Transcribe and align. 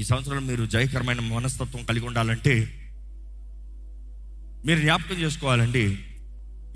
ఈ 0.00 0.04
సంవత్సరం 0.04 0.46
మీరు 0.46 0.66
జయకరమైన 0.66 1.20
మనస్తత్వం 1.20 1.84
కలిగి 1.84 2.06
ఉండాలంటే 2.06 2.54
మీరు 4.64 4.80
జ్ఞాపకం 4.80 5.14
చేసుకోవాలండి 5.14 5.98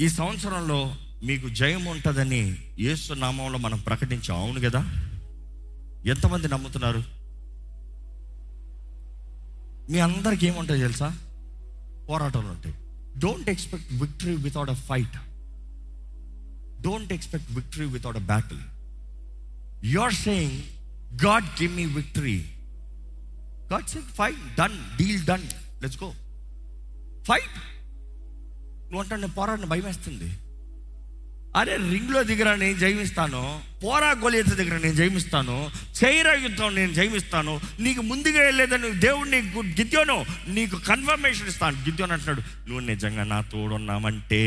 ఈ 0.00 0.08
సంవత్సరంలో 0.08 0.97
మీకు 1.23 1.49
జయం 1.49 1.84
ఉంటుందని 1.84 2.57
యేసు 2.81 3.13
నామంలో 3.13 3.58
మనం 3.58 3.79
ప్రకటించాం. 3.79 4.39
అవును 4.39 4.60
కదా? 4.60 4.81
ఎంతమంది 6.07 6.49
నమ్ముతున్నారు? 6.49 7.05
మీ 9.91 9.98
అందరికి 9.98 10.46
ఏముంటాయి 10.46 10.80
తెలుసా? 10.80 11.16
పోరాటాలు 12.09 12.46
ఉంటాయి. 12.46 12.75
Don't 13.18 13.50
expect 13.50 13.93
victory 13.93 14.36
without 14.36 14.70
a 14.70 14.75
fight 14.75 15.16
don't 16.82 17.12
expect 17.12 17.52
victory 17.52 17.86
without 17.86 18.16
a 18.16 18.20
battle 18.20 18.61
you 19.84 20.00
are 20.00 20.14
saying 20.14 20.62
God 21.25 21.45
give 21.45 21.77
me 21.77 21.84
victory 21.84 22.45
God 23.75 23.88
saying 23.88 24.11
fight 24.20 24.43
done 24.61 24.79
deal 24.96 25.23
done 25.24 25.46
let's 25.82 26.02
go 26.02 26.10
fight 27.28 27.55
నువ్వు 28.84 29.02
అంటే 29.02 29.16
నేను 29.16 29.34
పోరాడిన 29.41 29.65
భయం 29.65 29.84
వేస్తుంది 29.84 30.30
అరే 31.59 31.77
రింగ్లో 31.77 32.23
దగ్గర 32.23 32.55
నేను 32.55 32.79
జయమిస్తాను. 32.79 33.41
పోరా 33.82 34.09
గోలియత 34.10 34.46
దగ్గర 34.46 34.77
నేను 34.79 34.95
జయమిస్తాను. 34.95 35.70
చైరా 35.98 36.32
యుద్ధం 36.32 36.74
నేను 36.74 36.92
జయమిస్తాను. 36.92 37.60
నీకు 37.80 38.02
ముందుగా 38.02 38.41
వెళ్ళేదని 38.41 38.91
దేవుడిని 38.91 39.38
గిద్యోను 39.80 40.16
నీకు 40.48 40.77
కన్ఫర్మేషన్ 40.77 41.48
ఇస్తాను. 41.48 41.77
గిద్యోను 41.77 42.12
అంటున్నాడు 42.12 42.41
నువ్వు 42.41 42.80
నిజంగా 42.80 43.24
నా 43.24 43.41
తోడున్నామంటే 43.41 44.41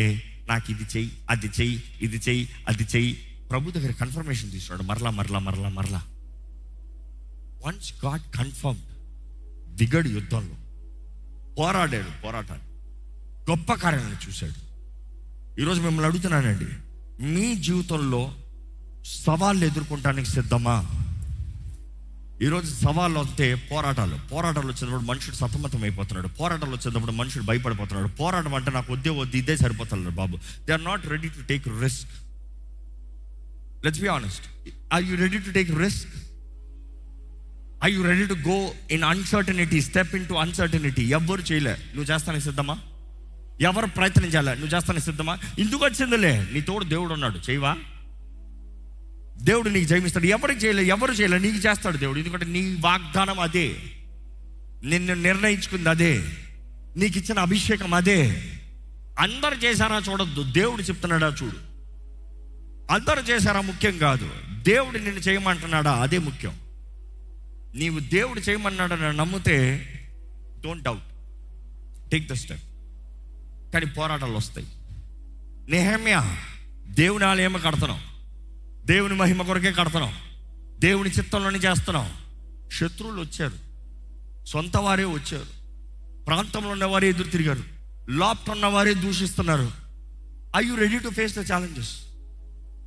నాకు 0.50 0.72
ఇది 0.72 0.84
చెయ్యి 0.84 1.12
అది 1.30 1.48
చెయ్యి 1.48 1.84
ఇది 2.02 2.18
చెయ్యి 2.18 2.50
అది 2.68 2.84
చెయ్యి. 2.84 3.14
ప్రభు 3.50 3.72
దగ్గర 3.72 3.92
కన్ఫర్మేషన్ 3.92 4.52
తీసుకున్నాడు 4.52 4.88
మరలా 4.88 5.10
మరలా 5.10 5.40
మరలా 5.40 5.70
మరలా. 5.70 6.02
వన్స్ 7.66 7.94
గాడ్ 8.06 8.38
కన్ఫర్మ్ 8.38 8.82
దిగడు 9.78 10.10
యుద్ధంలో. 10.10 10.56
పోరాడాడు 11.58 12.22
పోరాటాన్ని 12.24 12.68
గొప్ప 13.50 13.74
కార్యాలను 13.74 14.28
చూశాడు. 14.28 14.60
ఈరోజు 15.62 15.82
మిమ్మల్ని 15.82 16.06
అడుగుతున్నానండి 16.06 16.68
మీ 17.24 17.56
జీవితంలో 17.56 18.36
సవాళ్ళు 19.06 19.66
ఎదుర్కొంటానికి 19.66 20.30
సిద్ధమా? 20.30 20.86
ఈరోజు 22.42 22.76
సవాళ్ళు 22.76 23.20
వస్తే 23.20 23.56
పోరాటాలు. 23.56 24.18
పోరాటాలు 24.32 24.68
వచ్చేటప్పుడు 24.68 25.02
మనుషుడు 25.02 25.36
సతమతం 25.36 25.82
అయిపోతున్నాడు. 25.84 26.28
పోరాటాలు 26.28 26.72
వచ్చేటప్పుడు 26.72 27.12
మనుషుడు 27.12 27.44
భయపడిపోతున్నాడు. 27.44 28.08
పోరాటం 28.08 28.54
అంటే 28.54 28.72
నాకు 28.72 28.94
వద్దే 28.94 29.10
వద్దు 29.10 29.38
ఇదే 29.38 29.58
సరిపోతున్నాడు 29.58 30.16
బాబు. 30.16 30.38
They 30.38 30.74
are 30.74 30.84
not 30.84 31.08
ready 31.08 31.28
to 31.28 31.42
take 31.42 31.68
risk 31.68 32.10
let's 33.86 34.02
be 34.02 34.08
honest 34.08 34.44
are 34.94 35.04
you 35.04 35.18
ready 35.18 35.38
to 35.38 35.52
take 35.52 35.72
risk 35.72 36.27
I 37.86 37.92
you 37.92 38.02
ready 38.02 38.26
to 38.26 38.34
go 38.34 38.74
in 38.92 39.04
uncertainty 39.04 39.82
step 39.82 40.16
into 40.28 40.34
uncertainty 40.34 41.04
ఎవ్వరు 41.04 41.42
చేయలే. 41.42 41.72
నువ్వు 41.72 42.14
చేస్తానికి 42.14 42.44
సిద్ధమా? 42.44 42.80
ఎవరు 43.62 43.86
ప్రయత్నం 43.86 44.26
చేయాలి? 44.26 44.60
నువ్వు 44.60 44.76
చేస్తానికి 44.76 45.06
సిద్ధమా? 45.06 45.38
ఇందుకు 45.60 45.86
వచ్చిందిలే? 45.86 46.48
నీ 46.52 46.62
తోడు 46.62 46.84
దేవుడు 46.84 47.14
ఉన్నాడు. 47.14 47.52
చేయవా? 47.52 47.78
దేవుడు 49.42 49.70
నీకు 49.70 49.88
జయమిస్తాడు. 49.88 50.26
ఎవరికి 50.26 50.66
చేయలే? 50.66 50.84
ఎవరు 50.84 51.12
చేయలే? 51.12 51.40
నీకు 51.40 51.58
చేస్తాడు 51.58 51.98
దేవుడు. 51.98 52.20
ఎందుకంటే 52.20 52.46
నీ 52.46 52.78
వాగ్దానం 52.80 53.40
అదే. 53.40 53.76
నిన్ను 54.84 55.14
నిర్ణయించుకుంది 55.14 55.90
అదే. 55.90 56.24
నీకు 56.98 57.18
ఇచ్చిన 57.18 57.40
అభిషేకం 57.40 57.94
అదే. 57.94 58.44
అందరు 59.20 59.56
చేశారా 59.56 60.02
చూడొద్దు. 60.10 60.44
దేవుడు 60.44 60.82
చెప్తున్నాడా 60.82 61.28
చూడు. 61.28 61.56
అందరు 62.94 63.20
చేశారా 63.20 63.62
ముఖ్యం 63.62 63.98
కాదు. 63.98 64.30
దేవుడు 64.64 64.98
నిన్ను 64.98 65.20
చేయమంటున్నాడా? 65.20 65.92
అదే 65.92 66.18
ముఖ్యం. 66.18 66.67
నీవు 67.78 68.00
దేవుడు 68.00 68.40
చేయమన్నాడని 68.40 69.18
నమ్మితే 69.18 69.86
don't 70.64 70.84
doubt 70.84 71.04
take 72.10 72.30
the 72.30 72.34
step 72.34 72.64
కానీ 73.74 73.86
పోరాటాలు 73.86 74.34
వస్తాయి. 74.34 74.68
నెహమ్యా 75.70 76.38
దేవుని 76.88 77.26
ఆలయం 77.26 77.62
కడతాం 77.66 78.00
దేవుని 78.86 79.14
మహిమ 79.14 79.42
కొరకే 79.42 79.72
కడతాం 79.72 80.14
దేవుని 80.80 81.10
చిత్తంలోనే 81.10 81.60
చేస్తున్నాం 81.60 82.12
శత్రువులు 82.72 83.22
వచ్చారు. 83.22 83.54
సొంత 84.46 84.78
వారే 84.78 85.06
వచ్చారు. 85.06 85.46
ప్రాంతంలో 86.26 86.70
ఉన్నవారే 86.70 87.10
ఎదురు 87.10 87.30
తిరిగారు. 87.30 87.64
లోపట 88.10 88.50
ఉన్నవారే 88.50 88.94
దూషిస్తున్నారు. 88.94 89.72
I 90.56 90.66
you 90.66 90.76
ready 90.76 91.00
to 91.00 91.10
face 91.10 91.36
the 91.40 91.52
challenges 91.52 91.98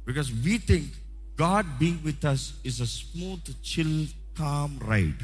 because 0.06 0.32
we 0.32 0.58
think 0.58 0.94
God 1.42 1.78
being 1.78 2.00
with 2.00 2.26
us 2.26 2.50
is 2.66 2.82
a 2.82 2.84
smooth 2.84 3.78
chill 3.78 4.06
calm 4.40 4.90
ride 4.90 5.22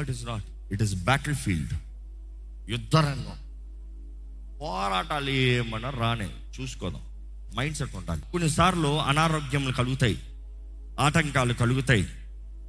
it 0.00 0.10
is 0.10 0.26
not 0.26 0.44
it 0.72 0.82
is 0.82 0.94
battle 0.94 1.34
field 1.34 1.72
యుద్ధరంగం 2.70 3.42
పోరాటాలు 4.60 5.30
ఏమన్నా 5.30 5.90
రానే. 5.90 6.30
చూసుకోదాం. 6.60 7.00
మైండ్ 7.56 7.76
సెట్ 7.76 7.96
ఉండాలి. 7.96 8.22
కొన్నిసార్లు 8.32 9.00
అనారోగ్యములు 9.00 9.72
కలుగుతాయి. 9.72 10.18
ఆటంకాలు 11.00 11.54
కలుగుతాయి. 11.54 12.02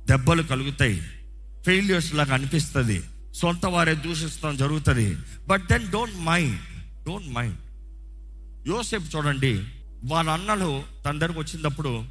దెబ్బలు 0.05 0.43
కలుగుతాయి. 0.43 1.01
ఫెయిల్యూర్స్ 1.65 2.15
లాగా 2.15 2.33
అనిపిస్తుంది. 2.33 3.03
సొంత 3.35 3.65
వారే 3.65 3.95
దూషిస్తాం 3.95 4.57
జరుగుతుంది. 4.57 5.17
But 5.47 5.63
then 5.71 5.91
don't 5.91 6.17
mind 6.17 6.59
don't 7.05 7.29
mind 7.29 7.57
యోసేపు 8.67 9.17
చూడండి. 9.17 9.63
వాళ్ళ 10.05 10.29
అన్నలు 10.29 10.83
తన 11.05 11.19
దగ్గరకు 11.19 11.39
వచ్చినప్పుడు 11.39 12.03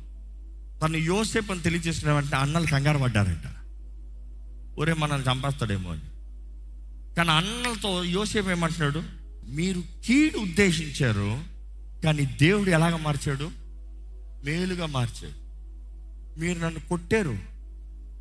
తను 0.83 0.97
యోసేపు 0.97 1.53
అని 1.53 1.63
తెలియజేసిన 1.63 2.13
వెంటనే 2.13 2.41
అన్నలు 2.41 2.67
కంగారు 2.67 2.99
పడ్డారంట. 2.99 3.47
ఒరే 4.81 4.93
మనల్ని 4.93 5.33
చంపేస్తాడేమో 5.33 5.91
అని. 5.91 6.01
కానీ 7.15 7.31
అన్నలతో 7.31 8.05
యోసేపు 8.05 8.51
ఏమంటున్నాడు 8.51 9.03
మీరు 9.49 9.83
కీడు 10.05 10.39
ఉద్దేశించారు 10.39 11.39
కానీ 12.05 12.25
దేవుడు 12.25 12.71
ఎలాగ 12.71 12.97
మార్చాడు? 12.97 13.51
మేలుగా 14.45 14.87
మార్చాడు. 14.87 15.43
మీరు 16.41 16.59
నన్ను 16.59 16.89
కొట్టారు. 16.89 17.39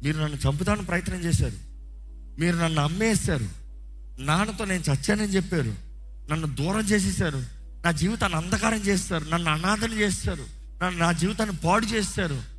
మీరు 0.04 0.18
నన్ను 0.18 0.50
చంపుతానికి 0.50 0.86
ప్రయత్నం 0.86 1.18
చేశారు. 1.18 1.72
మీరు 2.40 2.58
నన్ను 2.58 2.82
అమ్మేశారు. 2.82 3.46
నాన్నతో 4.20 4.66
నేను 4.66 4.84
చచ్చానని 4.92 5.36
చెప్పారు. 5.36 5.76
నన్ను 6.32 6.48
దూరం 6.48 6.82
చేసేసారు 6.82 7.44
నా 7.86 7.92
జీవితాన్ని 7.92 8.38
అంధకారం 8.38 8.78
చేస్తారు. 8.78 9.26
నన్ను 9.30 9.52
అనాథన 9.52 9.94
చేస్తారు. 9.94 10.46
నన్ను 10.84 11.00
నా 11.00 11.12
జీవితాన్ని 11.12 11.58
పాడు 11.66 11.86
చేస్తారు. 11.86 12.51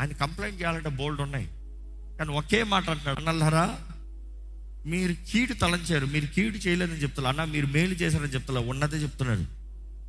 ఆయన 0.00 0.12
కంప్లైంట్ 0.12 0.60
చేయాలంటే 0.60 0.88
బోల్డ్ 0.88 1.20
ఉన్నాయి. 1.20 1.46
కానీ 2.18 2.30
ఒకే 2.30 2.62
మాట 2.62 2.90
అంటున్నాడు 2.90 3.18
అన్నల్లారా 3.18 3.78
మీరు 4.86 5.14
కీడు 5.30 5.52
తలంచారు. 5.52 6.06
మీరు 6.06 6.26
కీడు 6.26 6.56
చేయలేదని 6.56 7.02
చెప్తున్నారు 7.02 7.40
అన్న 7.40 7.52
మీరు 7.52 7.66
మేలు 7.66 7.94
చేశారని 7.94 8.28
చెప్తారు 8.28 8.58
ఉన్నదే 8.58 8.96
చెప్తున్నారు 8.96 9.46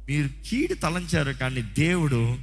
మీరు 0.09 0.29
కీడు 0.50 0.74
తలంచారు 0.74 1.31
కానీ 1.31 1.62
దేవుడు 1.62 2.38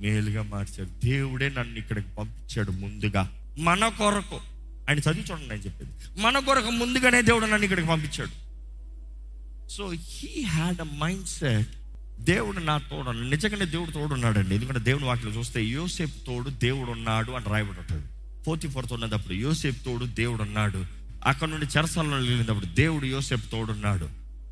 మేలుగా 0.00 0.42
మార్చాడు. 0.42 1.06
దేవుడే 1.06 1.48
నన్ను 1.48 1.78
ఇక్కడికి 1.78 2.08
పంపించాడు 2.18 2.70
ముందుగా. 2.70 3.36
మన 3.58 3.88
కొరకు 3.88 4.36
ఆయన 4.88 4.98
చదివి 4.98 5.24
చూడండి 5.30 5.54
ఆయన 5.54 5.60
చెప్పేది. 5.60 6.20
మన 6.20 6.38
కొరకు 6.38 6.70
ముందుగానే 6.70 7.22
దేవుడు 7.22 7.46
నన్ను 7.46 7.62
ఇక్కడికి 7.62 7.88
పంపించాడు. 7.88 8.50
So 9.68 9.92
he 9.92 10.42
had 10.42 10.80
a 10.80 10.84
mindset 11.26 11.79
దేవుడు 12.20 12.58
నా 12.58 12.78
తోడు 12.78 13.10
నిజంగానే 13.10 13.64
దేవుడు 13.64 13.90
తోడు 13.90 14.14
ఉన్నాడండి 14.14 14.54
ఎందుకంటే 14.54 14.80
దేవుని 14.80 15.04
వాటిలో 15.04 15.30
చూస్తే 15.30 15.64
యోసేపు 15.64 16.26
తోడు 16.26 16.50
దేవుడు 16.50 16.90
ఉన్నాడు 16.90 17.32
అని 17.32 17.44
రాయబడి 17.50 17.78
ఉంటుంది. 17.78 18.06
ఫోర్టీ 18.44 18.68
ఫోర్త్ 18.68 18.92
ఉన్నప్పుడు 18.92 19.34
యోసేపు 19.34 19.84
తోడు 19.84 20.04
దేవుడు 20.04 20.42
ఉన్నాడు 20.42 20.84
అక్కడ 21.24 21.48
నుండి 21.48 21.66
చెరసల్లో 21.66 22.16
వెళ్ళినప్పుడు 22.16 22.66
దేవుడు 22.66 23.04
యోసేపు 23.04 23.50
తోడున్నాడు. 23.50 24.08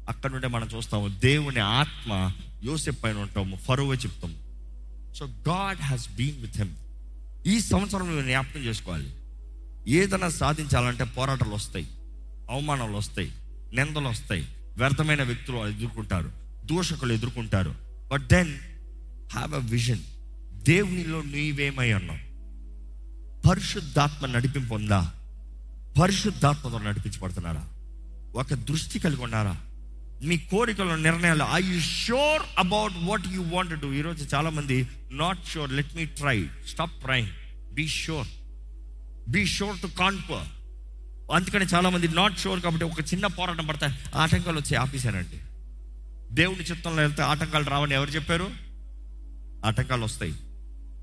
అక్కడ 0.09 0.31
నుండి 0.31 0.49
మనం 0.49 0.69
చూస్తాము 0.77 1.09
దేవుని 1.09 1.61
ఆత్మ 1.61 2.33
యోసేపు 2.65 3.01
పైన 3.01 3.17
ఉంటాము. 3.17 3.57
ఫరువే 3.57 3.97
చెప్తాము. 3.97 4.49
So 5.15 5.27
God 5.27 5.79
has 5.81 6.17
been 6.17 6.41
with 6.41 6.59
him 6.59 6.75
ఈ 7.47 7.61
సంవత్సరం 7.61 8.07
నువ్వు 8.07 8.23
జ్ఞాపకం 8.23 8.61
చేసుకోవాలి. 8.61 9.11
ఏదైనా 9.89 10.29
సాధించాలంటే 10.29 11.05
పోరాటాలు 11.05 11.55
వస్తాయి. 11.55 11.89
అవమానాలు 12.51 12.97
వస్తాయి. 12.97 13.33
నిందలు 13.75 14.09
వస్తాయి. 14.09 14.49
వ్యర్థమైన 14.77 15.23
వ్యక్తులు 15.23 15.57
ఎదుర్కొంటారు. 15.57 16.38
దూషకులు 16.71 17.13
ఎదుర్కొంటారు. 17.13 17.75
But 18.13 18.27
then 18.29 18.53
have 19.33 19.55
a 19.55 19.59
vision 19.59 20.03
దేవునిలో 20.63 21.23
నీవేమై 21.23 21.91
అన్నావు 21.93 22.23
పరిశుద్ధాత్మ 23.49 24.27
నడిపింపు 24.27 24.75
ఉందా? 24.75 25.01
పరిశుద్ధాత్మతో 26.01 26.79
నడిపించబడుతున్నారా? 26.79 27.65
ఒక 28.35 28.55
దృష్టి 28.55 28.99
కలిగి 28.99 29.23
ఉన్నారా? 29.23 29.57
మీ 30.23 30.37
కోరికల 30.37 30.97
నిర్ణయాలు 30.97 31.45
I 31.53 31.63
you 31.75 31.81
sure 31.81 32.43
about 32.59 32.95
what 33.03 33.27
you 33.33 33.43
want 33.55 33.75
do 33.81 33.89
ఈరోజు 33.93 34.23
చాలామంది 34.35 34.77
not 35.13 35.47
sure 35.49 35.73
let 35.73 35.95
me 35.97 36.05
try 36.05 36.39
stop 36.69 36.97
trying 37.03 37.29
be 37.75 37.89
sure 37.89 38.29
be 39.29 39.47
sure 39.47 39.77
to 39.83 39.87
confer 39.87 40.49
అందుకని 41.33 41.65
చాలామంది 41.65 42.09
నాట్ 42.09 42.39
షూర్ 42.39 42.61
కాబట్టి 42.61 42.85
ఒక 42.85 43.01
చిన్న 43.13 43.27
పోరాటం 43.27 43.67
పడతా 43.67 43.87
ఆటంకాలు 44.17 44.59
వచ్చి 44.59 44.75
ఆపేశానండి 44.77 45.39
దేవుని 46.31 46.61
చిత్తంలో 46.61 47.03
వెళ్తే 47.03 47.23
ఆటంకాలు 47.23 47.65
రావని 47.65 47.95
ఎవరు 47.95 48.11
చెప్పారు? 48.11 48.51
ఆటంకాలు 49.67 50.05
వస్తాయి. 50.05 50.33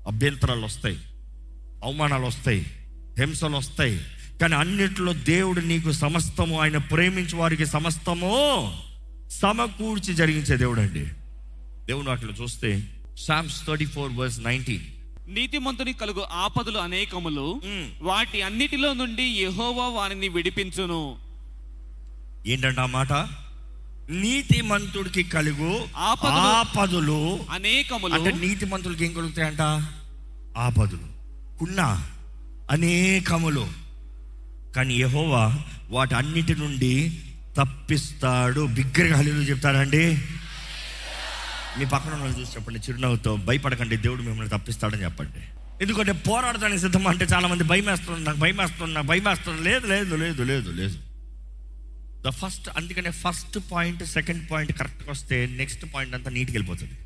అభ్యంతరాలు 0.08 0.64
వస్తాయి. 0.64 0.96
అవమానాలు 1.84 2.26
వస్తాయి. 2.26 2.66
హింసలు 3.18 3.56
వస్తాయి. 3.56 4.00
కానీ 4.40 4.54
అన్నిట్లో 4.54 5.12
దేవుడు 5.12 5.60
నీకు 5.60 5.92
సమస్తము 5.92 6.60
ఆయన 6.60 6.76
ప్రేమించే 6.76 7.38
వారికి 7.38 7.66
సమస్తము 7.66 8.72
సమకూర్చి 9.30 10.14
జరిగించే 10.14 10.56
దేవుడు 10.56 10.80
అండి 10.80 11.06
దేవుడు 11.86 12.10
అట్లా 12.10 12.32
చూస్తే 12.42 12.88
Psalms 13.18 13.66
thirty 13.66 13.86
four 13.86 14.12
verse 14.12 14.40
nineteen 14.40 14.82
నీతిమంతుని 15.34 15.92
కలుగు 15.92 16.20
ఆపదలు 16.32 16.78
అనేకములు. 16.78 17.60
వాటి 18.02 18.42
అన్నిటిలో 18.42 18.94
నుండి 18.94 19.22
యెహోవా 19.22 19.88
వారిని 19.88 20.28
విడిపించును. 20.28 21.16
ఏంటంట 22.46 22.78
ఆ 22.78 22.86
మాట? 22.86 23.12
నీతిమంతుడికి 24.10 25.22
కలుగు 25.22 25.84
ఆపదలు. 25.96 27.38
అనేకములు. 27.50 28.12
అంటే 28.14 28.32
నీతిమంతులకి 28.32 29.04
ఏం 29.04 29.12
కలుగుతాయంట? 29.12 29.60
ఆపదలు. 30.58 31.16
కున్న 31.58 32.06
అనేకములు. 32.70 33.68
కానీ 34.76 34.94
యెహోవా 34.94 35.58
వాటి 35.90 36.14
అన్నిటి 36.14 36.56
నుండి 36.56 37.20
తప్పిస్తాడు. 37.58 38.66
బిగ్గరగా 38.66 39.16
హల్లు 39.16 39.32
చెప్తాడండి 39.32 40.22
మీ 41.78 41.84
పక్కన 41.84 42.12
ఉన్న 42.12 42.40
చూసి 42.40 42.52
చెప్పండి. 42.52 42.78
చిరునవ్వుతో 42.78 43.36
భయపడకండి. 43.36 43.96
దేవుడు 43.96 44.22
మిమ్మల్ని 44.22 44.58
తప్పిస్తాడని 44.58 45.02
చెప్పండి. 45.02 45.40
ఎందుకంటే 45.82 46.12
పోరాడటానికి 46.12 46.80
సిద్ధం 46.80 47.06
అంటే 47.06 47.24
చాలా 47.24 47.48
మంది 47.48 47.64
భయం 47.64 47.86
వేస్తుంది 47.86 48.24
నాకు 48.24 48.38
భయం 48.38 48.56
వేస్తుంది 48.56 48.94
నాకు 48.94 49.06
భయం 49.06 49.24
వేస్తుంది 49.24 49.62
లేదు 49.62 49.86
లేదు 49.86 50.16
లేదు 50.16 50.42
లేదు 50.42 50.70
లేదు. 50.70 51.05
ద 52.26 52.28
ఫస్ట్ 52.28 52.68
అందుకనే 52.76 53.10
ఫస్ట్ 53.10 53.58
పాయింట్ 53.72 54.04
సెకండ్ 54.04 54.50
పాయింట్ 54.50 54.72
కరెక్ట్గా 54.72 55.10
వస్తే 55.10 55.46
నెక్స్ట్ 55.46 55.94
పాయింట్ 55.94 56.14
అంతా 56.14 56.30
నీట్కి 56.30 56.58
వెళ్ళిపోతుంది. 56.58 56.98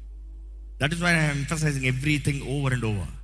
That 0.82 0.94
is 0.94 1.02
why 1.02 1.12
I 1.12 1.30
emphasising 1.30 1.84
everything 1.84 2.42
over 2.42 2.72
and 2.72 2.84
over 2.84 3.14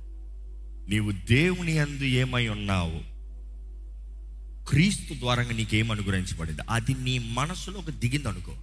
నీవు 0.89 1.11
దేవుని 1.11 1.77
అందు 1.77 2.03
ఏమై 2.03 2.47
ఉన్నావు? 2.47 3.17
క్రీస్తు 4.69 5.13
ద్వారంగా 5.13 5.51
నీకేం 5.51 5.91
అనుగ్రహించబడింది? 5.91 6.61
అది 6.69 6.93
నీ 6.93 7.19
మనసులోకి 7.19 7.91
దిగింది 7.91 8.27
అనుకో. 8.27 8.53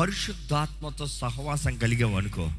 పరిశుద్ధాత్మతో 0.00 1.06
సహవాసం 1.06 1.76
కలిగావు 1.76 2.16
అనుకో. 2.16 2.50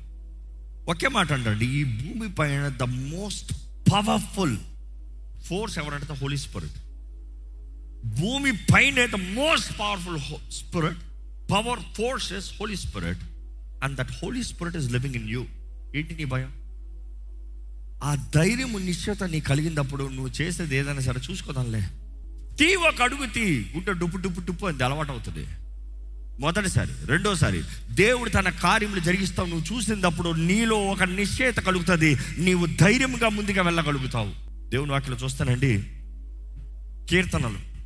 ఒకే 0.90 1.08
మాట 1.08 1.34
అంటండి 1.34 1.66
ఈ 1.66 1.84
భూమి 1.84 2.34
పైన 2.34 2.68
ద 2.68 2.84
మోస్ట్ 2.84 3.54
పవర్ఫుల్ 3.92 4.58
ఫోర్స్ 5.44 5.78
ఎవరంటే 5.78 6.14
హోలీ 6.14 6.38
స్పిరిట్ 6.38 6.87
భూమి 8.06 8.52
పైన 8.52 9.06
the 9.06 9.16
most 9.16 9.80
powerful 9.80 10.20
spirit 10.52 10.98
power 11.52 11.80
force 11.80 12.34
is 12.34 12.52
Holy 12.60 12.76
Spirit 12.76 13.20
and 13.84 13.96
that 13.96 14.12
Holy 14.12 14.44
Spirit 14.44 14.78
is 14.78 14.92
living 14.92 15.16
in 15.16 15.30
you 15.30 15.46
ఏంటి 15.96 16.16
నీ 16.16 16.26
భయం? 16.26 16.52
ఆ 18.04 18.16
ధైర్యం 18.36 18.86
నిశ్చయత 18.86 19.24
నీ 19.24 19.40
కలిగినప్పుడు 19.40 20.04
నువ్వు 20.04 20.42
చేసేది 20.42 20.76
ఏదైనా 20.76 21.00
సరే 21.00 21.22
చూసుకోదాంలే. 21.32 21.82
తీ 22.56 22.76
ఒక 22.76 23.02
అడుగు 23.02 23.26
తీ 23.26 23.66
గుంట 23.76 23.90
డుప్పు 23.90 24.18
డుప్పు 24.18 24.42
డుప్పు 24.42 24.66
అని 24.66 24.84
అలవాటు 24.84 25.12
అవుతుంది. 25.12 25.48
మొదటిసారి 26.40 26.90
రెండోసారి 27.06 27.64
దేవుడు 27.92 28.30
తన 28.30 28.50
కార్యములు 28.50 29.00
జరిగిస్తావు 29.00 29.48
నువ్వు 29.48 29.76
చూసినప్పుడు 29.76 30.30
నీలో 30.30 30.76
ఒక 30.76 31.04
నిశ్చయత 31.04 31.58
కలుగుతుంది. 31.58 32.18
నీవు 32.38 32.66
ధైర్యంగా 32.66 33.30
ముందుగా 33.30 33.64
వెళ్ళగలుగుతావు. 33.64 34.32
దేవుని 34.70 34.92
వాటిలో 34.92 35.18
చూస్తానండి. 35.18 35.84
కీర్తనలు. 37.10 37.77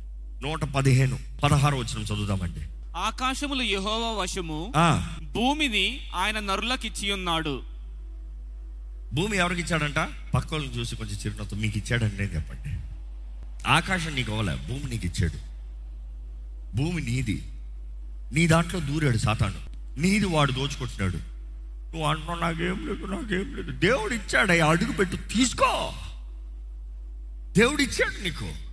నూట 0.42 0.64
పదిహేను. 0.64 1.18
పదహారు 1.42 1.76
వచ్చిన 1.76 2.02
చదువుదామండి. 2.02 2.60
ఆకాశములు 2.96 3.62
యెహోవా 3.62 4.22
వశము. 4.22 4.72
ఆ, 4.76 5.16
భూమిని 5.32 6.00
ఆయన 6.14 6.40
నరులకిచ్చి 6.40 7.12
ఉన్నాడు 7.12 7.62
భూమి 9.12 9.36
ఎవరికి 9.36 9.60
ఇచ్చాడంట 9.60 9.98
పక్క 10.34 10.54
వాళ్ళని 10.54 10.78
చూసి 10.78 10.96
కొంచెం 10.96 11.14
చిరునవ్వుతో 11.14 11.56
మీకు 11.56 11.78
ఇచ్చాడండి 11.78 12.22
అని 12.22 12.34
చెప్పండి. 12.34 12.76
ఆకాశం 13.68 14.14
నీకు 14.14 14.32
అవ్వలే 14.32 14.56
భూమి 14.56 14.90
నీకు 14.90 15.06
ఇచ్చాడు 15.06 15.52
భూమి 16.76 17.02
నీది. 17.02 17.42
నీ 18.32 18.46
దాంట్లో 18.46 18.80
దూరాడు 18.80 19.18
సాతాను. 19.18 19.72
నీది 20.00 20.26
వాడు 20.26 20.52
దోచుకుంటున్నాడు. 20.52 21.16
నువ్వు 21.92 22.02
అంటున్నావు 22.02 22.40
నాకేం 22.40 22.86
లేదు 22.86 23.06
నాకేం 23.06 23.56
లేదు. 23.56 23.70
దేవుడు 23.70 24.14
ఇచ్చాడు 24.14 24.52
అడుగు 24.52 24.92
పెట్టు 24.92 25.16
తీసుకో. 25.16 25.92
దేవుడు 27.58 27.82
ఇచ్చాడు 27.82 28.24
నీకు. 28.24 28.71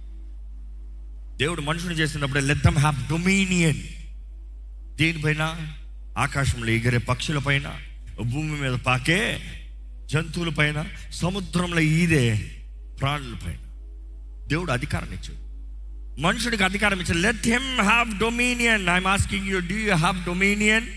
దేవుడు 1.40 1.62
మనుషుని 1.62 1.96
చేసినప్పుడు 1.96 2.40
లెట్ 2.40 2.60
దమ్ 2.60 2.78
హ్యావ్ 2.78 3.10
డొమినియన్ 3.10 3.82
దేనిపైన? 4.98 5.56
ఆకాశంలో 6.18 6.70
ఎగిరే 6.70 6.98
పక్షుల 6.98 7.38
పైన 7.38 7.76
భూమి 8.22 8.62
మీద 8.62 8.74
పాకే 8.74 9.40
జంతువుల 10.06 10.50
పైన 10.50 10.86
సముద్రంలో 11.12 11.80
ఈదే 11.80 12.52
ప్రాణులపైన. 13.00 13.58
దేవుడు 14.48 14.72
అధికారం 14.72 15.08
ఇచ్చాడు. 15.08 15.42
మనుషుడికి 16.22 16.64
అధికారం 16.64 17.00
ఇచ్చాడు. 17.00 17.18
Let 17.18 17.48
him 17.48 17.82
have 17.82 18.20
dominion 18.20 18.90
I'm 18.90 19.08
asking 19.08 19.48
you 19.48 19.60
do 19.60 19.76
you 19.76 19.96
have 19.96 20.26
dominion 20.26 20.88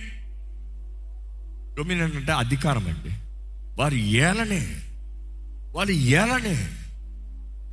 dominion 1.76 2.12
అంటే 2.16 2.32
అధికారం 2.32 2.86
అండి. 2.88 3.14
వారు 3.78 3.94
ఏలనే 3.94 4.76
వాళ్ళు 5.72 5.92
ఏలనే 5.92 6.68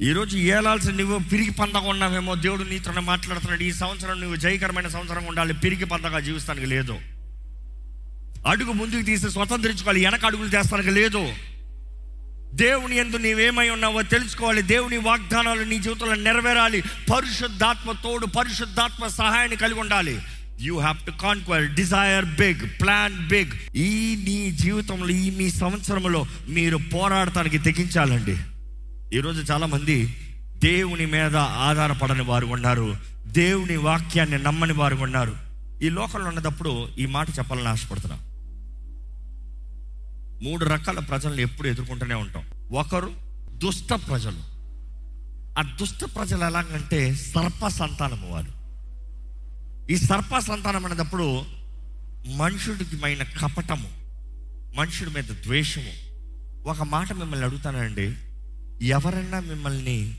ఈరోజు 0.02 0.38
ఏలాల్సిన 0.38 0.94
నువ్వు 0.94 1.20
పిరిగి 1.30 1.52
పందగా 1.52 1.80
ఉన్నావేమో 1.80 2.36
దేవుడు 2.36 2.64
నీతోనే 2.64 3.00
మాట్లాడుతున్నాడు. 3.00 3.64
ఈ 3.64 3.72
సంవత్సరం 3.72 4.20
నువ్వు 4.20 4.36
జయకరమైన 4.36 4.88
సంవత్సరం 4.88 5.26
ఉండాలి. 5.26 5.54
పిరిగి 5.54 5.86
పందగా 5.86 6.20
జీవిస్తానికి 6.20 6.66
లేదు. 6.66 6.98
అడుగు 8.48 8.72
ముందుకు 8.72 9.02
తీసి 9.02 9.30
స్వతంత్రించుకోవాలి. 9.30 10.06
వెనక 10.06 10.26
అడుగులు 10.26 10.48
చేస్తానికి 10.48 10.90
లేదు. 10.90 11.34
దేవుని 12.54 12.98
ఎందు 12.98 13.18
నీవేమై 13.18 13.70
ఉన్నావో 13.70 14.02
తెలుసుకోవాలి. 14.02 14.62
దేవుని 14.62 14.98
వాగ్దానాలు 14.98 15.64
నీ 15.64 15.80
జీవితంలో 15.80 16.16
నెరవేరాలి. 16.16 16.82
పరిశుద్ధాత్మ 16.82 17.92
తోడు 17.92 18.26
పరిశుద్ధాత్మ 18.26 19.08
సహాయాన్ని 19.08 19.58
కలిగి 19.58 19.80
ఉండాలి. 19.80 20.20
You 20.62 20.80
have 20.80 20.98
to 21.06 21.12
conquer 21.12 21.74
desire 21.74 22.26
big 22.26 22.82
plan 22.82 23.28
big 23.28 23.78
ఈ 23.78 24.16
నీ 24.24 24.52
జీవితంలో 24.52 25.10
ఈ 25.10 25.30
మీ 25.30 25.50
సంవత్సరంలో 25.50 26.26
మీరు 26.48 26.78
పోరాడటానికి 26.78 27.58
తెగించాలండి. 27.58 28.38
ఈరోజు 29.14 29.52
చాలామంది 29.52 30.18
దేవుని 30.58 31.06
మీద 31.06 31.36
ఆధారపడని 31.36 32.22
వారు 32.22 32.46
ఉన్నారు. 32.46 32.96
దేవుని 33.28 33.78
వాక్యాన్ని 33.78 34.44
నమ్మని 34.44 34.74
వారు 34.74 34.96
ఉన్నారు. 34.96 35.36
ఈ 35.82 35.90
లోకంలో 35.90 36.28
ఉన్నప్పుడు 36.28 36.88
ఈ 36.98 37.06
మాట 37.06 37.30
చెప్పాలని 37.30 37.68
ఆశపడుతున్నా. 37.68 38.18
మూడు 40.44 40.66
రకాల 40.66 41.00
ప్రజలను 41.00 41.42
ఎప్పుడు 41.42 41.68
ఎదుర్కొంటూనే 41.68 42.16
ఉంటాం. 42.16 42.44
ఒకరు 42.72 43.12
దుష్ట 43.50 43.94
ప్రజలు. 43.94 44.38
ఆ 45.60 45.78
దుష్ట 45.80 46.04
ప్రజలు 46.04 46.44
ఎలాగంటే 46.44 47.16
సర్ప 47.16 47.68
సంతానము 47.68 48.28
వారు. 48.32 48.60
ఈ 49.92 49.98
సర్ప 49.98 50.40
సంతానం 50.40 50.86
అనేటప్పుడు 50.86 51.42
మనుషుడికిమైన 52.36 53.24
కపటము 53.24 53.90
మనుషుడి 54.78 55.10
మీద 55.10 55.24
ద్వేషము. 55.24 56.10
ఒక 56.70 56.84
మాట 56.84 57.14
మిమ్మల్ని 57.14 57.46
అడుగుతానండి. 57.46 58.16
ఎవరన్నా 58.82 59.40
మిమ్మల్ని 59.40 60.16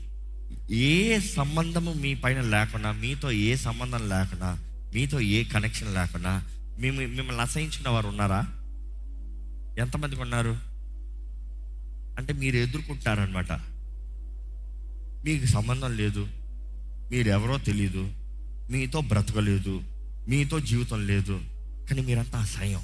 ఏ 0.69 1.19
సంబంధము 1.19 1.93
మీ 1.93 2.15
పైన 2.15 2.41
లేకుండా 2.41 2.91
మీతో 2.91 3.31
ఏ 3.31 3.55
సంబంధం 3.55 4.09
లేకుండా 4.09 4.57
మీతో 4.95 5.19
ఏ 5.19 5.43
కనెక్షన్ 5.43 5.93
లేకుండా 5.93 6.43
మేము 6.79 6.95
మిమ్మల్ని 6.95 7.41
అసహించిన 7.41 7.89
వారు 7.89 8.07
ఉన్నారా? 8.07 8.47
ఎంతమందికి 9.79 10.21
ఉన్నారు? 10.21 10.57
అంటే 12.17 12.33
మీరు 12.33 12.57
ఎదుర్కొంటారనమాట 12.57 13.51
మీకు 15.25 15.45
సంబంధం 15.45 15.97
లేదు 15.97 16.27
మీరు 17.11 17.29
ఎవరో 17.29 17.57
తెలియదు 17.57 18.11
మీతో 18.71 19.01
బ్రతకలేదు 19.01 19.81
మీతో 20.27 20.59
జీవితం 20.59 21.07
లేదు 21.07 21.41
కానీ 21.89 22.01
మీరంతా 22.01 22.39
అసహ్యం. 22.39 22.81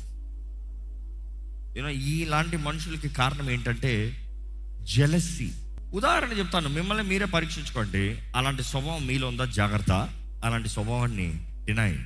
యూనో 1.78 1.90
ఇలాంటి 1.90 2.58
మనుషులకి 2.58 3.10
కారణం 3.10 3.50
ఏంటంటే 3.50 4.14
జెలసీ 4.84 5.52
ఉదాహరణ 5.94 6.32
చెప్తాను. 6.40 6.70
మిమ్మల్ని 6.70 7.04
మీరే 7.04 7.26
పరీక్షించుకోండి. 7.26 8.20
అలాంటి 8.36 8.64
స్వభావం 8.64 9.08
మీలో 9.08 9.28
ఉందా? 9.28 9.46
జాగ్రత్త. 9.46 10.10
అలాంటి 10.44 10.70
స్వభావాన్ని 10.70 11.46
డినై 11.66 11.98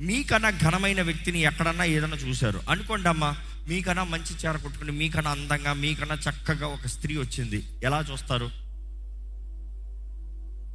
మీకన్నా 0.00 0.50
ఘనమైన 0.50 1.02
వ్యక్తిని 1.02 1.38
ఎక్కడన్నా 1.38 1.84
ఏదన్నా 1.84 2.16
చూశారు. 2.16 2.60
అనుకోండి 2.68 3.08
అమ్మా 3.08 3.36
మీకన్నా 3.68 4.04
మంచి 4.04 4.34
చీర 4.34 4.56
కొట్టుకుని 4.56 4.92
మీకన్నా 4.92 5.30
అందంగా 5.30 5.72
మీకన్నా 5.72 6.14
చక్కగా 6.14 6.66
ఒక 6.66 6.86
స్త్రీ 6.86 7.16
వచ్చింది. 7.16 7.64
ఎలా 7.84 8.04
చూస్తారు? 8.12 8.50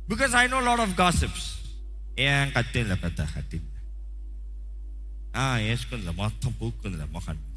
Because 0.10 0.36
I 0.36 0.48
know 0.48 0.60
Lord 0.60 0.82
of 0.82 1.00
gossips 1.00 1.60
ఏం 2.20 2.50
కత్తిందిలే 2.50 2.96
పెద్ద 2.96 3.22
కత్తింది 3.22 3.72
వేసుకుందిలే 5.64 6.12
మొత్తం 6.12 6.54
పూక్కుందిలే 6.62 7.04
మొహాన్ని 7.04 7.57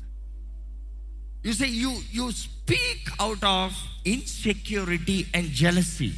you 1.46 1.52
say 1.52 1.66
you 1.66 2.02
you 2.14 2.30
speak 2.30 3.08
out 3.20 3.44
of 3.44 4.08
insecurity 4.08 5.26
and 5.36 5.54
jealousy 5.54 6.12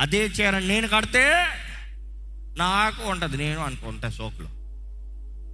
అదే 0.00 0.26
చీర 0.26 0.58
నేను 0.58 0.88
కడితే 0.88 1.44
నాకు 2.58 3.02
ఉంటుంది 3.02 3.36
నేను 3.36 3.60
అనుకుంటా 3.60 4.08
సోకులో. 4.08 4.48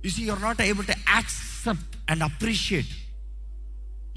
You 0.05 0.11
see 0.11 0.23
you are 0.23 0.43
not 0.43 0.61
able 0.61 0.87
to 0.87 0.93
accept 0.93 2.11
and 2.11 2.23
appreciate 2.23 2.89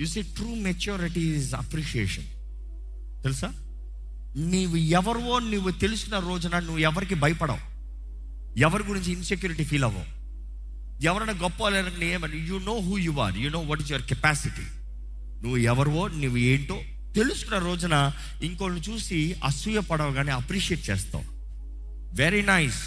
you 0.02 0.06
see 0.06 0.22
true 0.22 0.56
maturity 0.56 1.22
is 1.22 1.56
appreciation 1.56 2.25
తెలుసా? 3.24 3.54
నీవు 4.36 4.75
ఎవరివో 4.75 5.40
నువ్వు 5.40 5.72
తెలిసిన 5.72 6.20
రోజున 6.20 6.60
నువ్వు 6.60 6.78
ఎవరికి 6.78 7.16
భయపడవు. 7.16 7.74
ఎవరి 8.60 8.84
గురించి 8.84 9.12
ఇన్సెక్యూరిటీ 9.12 9.63
ఫీల్ 9.63 9.84
అవ్వవు. 9.84 10.23
ఎవరైనా 11.02 11.34
గొప్ప 11.42 11.70
లేరని 11.70 12.08
ఏమని 12.10 12.38
you 12.48 12.58
know 12.64 12.76
who 12.80 12.98
you 12.98 13.14
are 13.20 13.38
you 13.38 13.50
know 13.50 13.62
what 13.62 13.82
is 13.82 13.92
your 13.92 14.06
capacity 14.06 14.66
నువ్వు 15.42 15.58
ఎవరివో 15.58 16.08
నువ్వు 16.08 16.38
ఏంటో 16.38 16.78
తెలుసుకున్న 17.16 17.58
రోజున 17.60 17.96
ఇంకోళ్ళని 18.42 18.82
చూసి 18.82 19.18
అసూయ 19.44 19.80
పడవు 19.80 20.12
కానీ 20.12 20.32
అప్రిషియేట్ 20.32 20.90
చేస్తావు. 20.90 21.26
వెరీ 22.14 22.42
నైస్ 22.42 22.80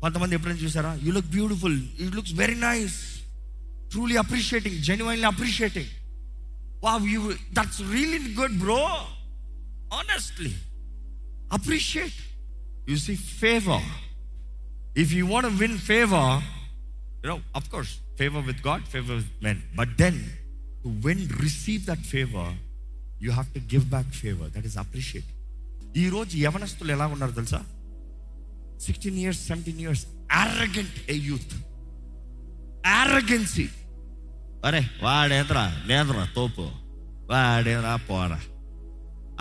కొంతమంది 0.00 0.34
ఎప్పుడైనా 0.34 0.60
చూసారా? 0.60 0.94
You 1.04 1.12
look 1.12 1.30
beautiful 1.30 1.76
you 2.00 2.10
looks 2.10 2.32
very 2.34 2.54
nice 2.60 2.96
truly 3.90 4.16
appreciating 4.16 4.78
genuinely 4.82 5.26
appreciating 5.26 5.92
wow 6.82 7.08
you 7.08 7.20
that's 7.52 7.80
really 7.92 8.34
good 8.34 8.58
bro 8.58 8.80
honestly 9.90 10.52
appreciate 11.50 12.18
you 12.90 12.96
see 12.96 13.14
favour 13.40 13.86
if 14.96 15.12
you 15.12 15.26
want 15.26 15.58
win 15.60 15.78
favour 15.78 16.34
you 17.25 17.29
know, 17.29 17.39
of 17.53 17.69
course, 17.69 17.91
favor 18.15 18.41
with 18.41 18.61
God, 18.61 18.81
favor 18.85 19.15
with 19.15 19.31
men. 19.41 19.57
But 19.75 19.89
then, 19.97 20.15
to 20.83 20.89
win, 21.05 21.19
receive 21.39 21.85
that 21.85 22.01
favor, 22.13 22.47
you 23.19 23.31
have 23.31 23.49
to 23.53 23.61
give 23.61 23.89
back 23.89 24.07
favor. 24.23 24.47
That 24.49 24.65
is 24.65 24.77
appreciate. 24.77 25.29
ఈ 25.95 26.03
రోజు 26.09 26.33
యవనస్తులు 26.43 26.91
ఎలా 26.95 27.05
ఉన్నారు 27.13 27.33
తెలుసా 27.37 27.59
sixteen 28.85 29.17
years 29.23 29.41
seventeen 29.47 29.81
years 29.83 30.03
arrogant 30.41 30.97
a 31.13 31.15
youth 31.29 31.53
arrogance 32.93 33.65
అరే 34.67 34.81
వాడేంద్రా 35.03 35.63
నేంద్రా 35.89 36.23
తోపు 36.37 36.65
వాడేంద్రా 37.31 37.93
పోరా 38.09 38.39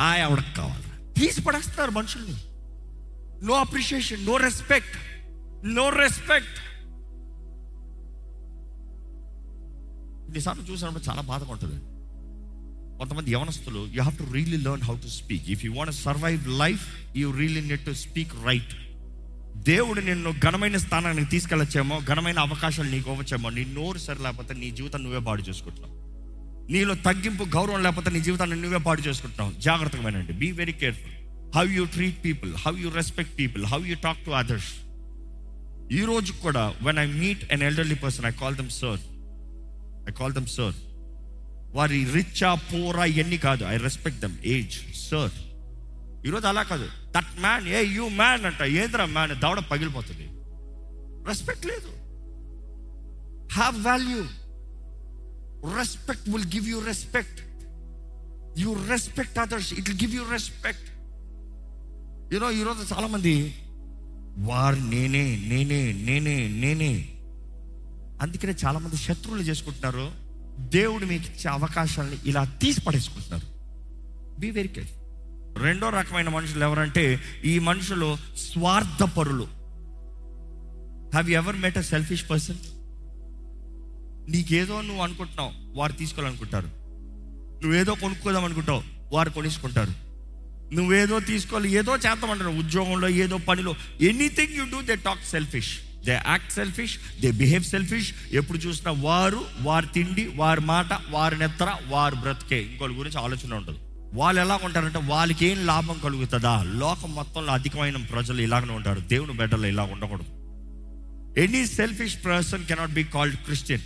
ఆ 0.07 0.09
ఎవడికి 0.25 0.53
కావాలరా 0.59 0.97
తీసి 1.19 1.41
పడేస్తున్నారు 1.47 1.95
మనుషుల్ని 1.99 2.37
no 3.49 3.55
appreciation 3.65 4.23
no 4.31 4.35
respect 4.47 4.97
no 5.79 5.87
respect 6.03 6.59
కొన్నిసార్లు 10.26 10.64
చూసినప్పుడు 10.72 11.04
చాలా 11.10 11.22
బాధగా 11.22 11.52
ఉంటుంది. 11.52 11.78
కొంతమంది 12.98 13.32
యవనస్తులు 13.32 13.80
you 13.80 14.02
have 14.02 14.18
to 14.18 14.34
really 14.34 14.58
learn 14.58 14.84
how 14.84 14.96
to 14.98 15.08
speak 15.08 15.50
if 15.50 15.66
you 15.66 15.74
want 15.74 15.96
survive 15.96 16.48
life 16.48 16.86
you 17.18 17.32
really 17.32 17.62
need 17.62 17.86
to 17.86 17.92
speak 17.92 18.34
right 18.46 18.74
దేవుడు 19.56 20.02
నిన్ను 20.02 20.32
ఘనమైన 20.32 20.78
స్థానానికి 20.78 21.30
తీసుకెళ్ళచ్చేమో 21.30 22.00
ఘనమైన 22.00 22.40
అవకాశాలు 22.40 22.90
నీకు 22.90 23.12
ఇవ్వచ్చేమో 23.12 23.50
నీ 23.50 23.66
నోరు 23.66 23.98
సరి 23.98 24.24
లేకపోతే 24.24 24.54
నీ 24.54 24.72
జీవితం 24.72 25.04
నువ్వే 25.04 25.20
పాడు 25.20 25.42
చేసుకుంటున్నావు. 25.42 25.94
నీలో 26.72 26.96
తగ్గింపు 26.96 27.44
గౌరవం 27.44 27.84
లేకపోతే 27.84 28.10
నీ 28.10 28.22
జీవితాన్ని 28.22 28.62
నువ్వే 28.62 28.78
పాడు 28.78 29.02
చేసుకుంటున్నావు. 29.02 29.62
జాగ్రత్తగా 29.62 30.38
be 30.38 30.52
very 30.52 30.72
careful 30.72 31.16
how 31.56 31.66
you 31.68 31.86
treat 31.86 32.26
people 32.26 32.54
how 32.56 32.78
you 32.78 32.90
respect 32.90 33.40
people 33.40 33.66
how 33.66 33.86
you 33.86 33.96
talk 34.04 34.26
to 34.26 34.32
others 34.32 34.72
ఈ 35.92 36.02
రోజు 36.06 36.32
కూడా 36.32 36.74
when 36.82 36.98
I 36.98 37.08
meet 37.08 37.54
an 37.54 37.62
elderly 37.62 37.96
person 37.96 38.26
I 38.26 38.32
call 38.32 38.56
them 38.56 38.70
sir 38.70 39.02
I 40.10 40.14
call 40.22 40.36
them 40.38 40.50
sir 40.58 40.78
వారి 41.78 42.00
రిచ్చా 42.16 42.50
పోరా 42.70 43.06
ఇవన్నీ 43.14 43.38
కాదు. 43.48 43.64
I 43.74 43.76
respect 43.88 44.20
them 44.26 44.38
age 44.56 44.76
sir 45.08 45.36
ఈరోజు 46.28 46.46
అలా 46.52 46.64
కాదు. 46.72 46.88
That 47.16 47.34
man 47.46 47.66
hey 47.78 47.80
you 47.98 48.06
man 48.22 48.46
అంట. 48.50 48.62
ఏంద్రా 48.82 49.06
మ్యాన్ 49.18 49.34
దవడ 49.44 49.60
పగిలిపోతుంది. 49.72 50.28
రెస్పెక్ట్ 51.30 51.66
లేదు. 51.72 51.92
Have 53.58 53.78
value 53.90 54.22
respect 55.80 56.28
will 56.34 56.50
give 56.56 56.66
you 56.74 56.80
respect 56.92 57.40
you 58.64 58.72
respect 58.94 59.38
others 59.44 59.70
it 59.80 59.88
will 59.90 60.02
give 60.04 60.16
you 60.20 60.24
respect 60.36 60.90
you know 62.34 62.50
ఈరోజు 62.60 62.82
చాలామంది 62.94 63.34
వారు 64.50 64.80
నేనే 64.94 65.24
నేనే 65.52 65.82
నేనే 66.08 66.38
నేనే. 66.64 66.94
అందుకనే 68.22 68.56
చాలామంది 68.66 68.96
శత్రువులు 68.96 69.42
చేసుకుంటున్నారు. 69.42 70.12
దేవుడు 70.60 71.06
మీకు 71.06 71.24
ఇచ్చే 71.24 71.50
అవకాశాలని 71.50 72.18
ఇలా 72.26 72.44
తీసి 72.44 72.82
పడేసుకుంటున్నారు. 72.82 73.48
బీ 74.40 74.52
వెరీ 74.52 74.68
కేర్ 74.68 74.88
రెండో 75.64 75.90
రకమైన 75.90 76.30
మనుషులు 76.30 76.64
ఎవరంటే 76.64 77.20
ఈ 77.46 77.60
మనుషులు 77.60 78.18
స్వార్థపరులు. 78.38 79.44
Have 81.14 81.30
you 81.30 81.36
ever 81.36 81.56
met 81.56 81.78
a 81.78 81.82
selfish 81.82 82.30
person 82.30 82.58
నీకేదో 84.32 84.82
నువ్వు 84.82 85.04
అనుకుంటున్నావు 85.04 85.78
వారు 85.80 85.92
తీసుకోవాలనుకుంటారు. 85.92 86.68
నువ్వేదో 87.64 87.94
కొనుక్కోదాం 87.94 88.44
అనుకుంటావు 88.44 88.84
వారు 89.14 89.30
కొనేసుకుంటారు. 89.30 90.06
నువ్వేదో 90.76 91.20
తీసుకోవాలి 91.20 91.72
ఏదో 91.72 91.96
చేద్దామంటారు 91.96 92.50
ఉద్యోగంలో 92.50 93.10
ఏదో 93.10 93.38
పనిలో 93.38 93.76
anything 94.02 94.54
you 94.54 94.66
do 94.66 94.82
they 94.82 94.96
talk 94.96 95.26
selfish 95.32 95.80
they 96.06 96.20
act 96.28 96.52
selfish 96.52 96.98
they 97.22 97.32
behave 97.32 97.64
selfish 97.64 98.14
ఎప్పుడు 98.32 98.58
చూసినా 98.58 98.92
వారు 98.92 99.46
వారి 99.62 99.88
తిండి 99.94 100.32
వారి 100.36 100.62
మాట 100.62 100.88
వారి 101.10 101.40
నెత్తర 101.40 101.74
వారి 101.88 102.16
బ్రతికే. 102.16 102.62
ఇంకోటి 102.62 102.94
గురించి 102.94 103.20
ఆలోచన 103.20 103.54
ఉండదు. 103.54 103.80
వాళ్ళు 104.14 104.42
ఎలా 104.42 104.60
ఉంటారంటే 104.64 104.98
వాళ్ళకి 104.98 105.46
ఏం 105.46 105.66
లాభం 105.66 106.00
కలుగుతుందా? 106.04 106.64
లోకం 106.64 107.16
మొత్తంలో 107.16 107.54
అధికమైన 107.54 107.98
ప్రజలు 107.98 108.42
ఇలాగనే 108.42 108.74
ఉంటారు. 108.74 109.00
దేవుని 109.00 109.34
బిడ్డలు 109.34 109.68
ఇలా 109.68 109.84
ఉండకూడదు. 109.84 110.46
Any 111.40 111.66
selfish 111.66 112.26
person 112.26 112.66
cannot 112.66 112.92
be 112.92 113.04
called 113.04 113.36
Christian 113.36 113.82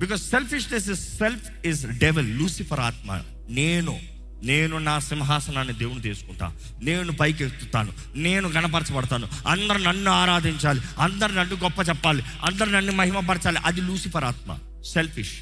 because 0.00 0.30
selfishness 0.30 0.88
is 0.88 1.18
self 1.18 1.66
is 1.66 1.86
devil 1.86 2.38
Lucifer 2.38 2.80
ఆత్మ. 2.80 3.22
నేను 3.50 3.98
నేను 4.42 4.78
నా 4.78 4.98
సింహాసనాన్ని 4.98 5.74
దేవుని 5.74 6.00
తీసుకుంటా. 6.00 6.56
నేను 6.82 7.12
పైకి 7.12 7.44
ఎత్తుతాను 7.44 7.92
నేను 8.16 8.48
గణపరచబడతాను 8.48 9.26
అందరు 9.46 9.78
నన్ను 9.78 10.10
ఆరాధించాలి. 10.10 10.80
అందరు 10.98 11.32
నన్ను 11.32 11.56
గొప్ప 11.56 11.88
చెప్పాలి. 11.88 12.22
అందరు 12.44 12.70
నన్ను 12.70 12.92
మహిమపరచాలి. 12.92 13.58
అది 13.58 13.80
లూసిఫర్ 13.80 14.24
ఆత్మ. 14.24 14.58
Selfish 14.94 15.38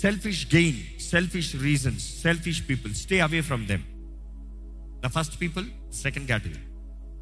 selfish 0.00 0.54
gain 0.54 1.00
selfish 1.00 1.56
reasons 1.56 2.20
selfish 2.20 2.62
people 2.68 2.94
stay 2.94 3.20
away 3.20 3.40
from 3.40 3.66
them 3.66 3.82
the 5.02 5.06
first 5.06 5.40
people 5.40 5.92
second 5.92 6.26
category 6.26 6.60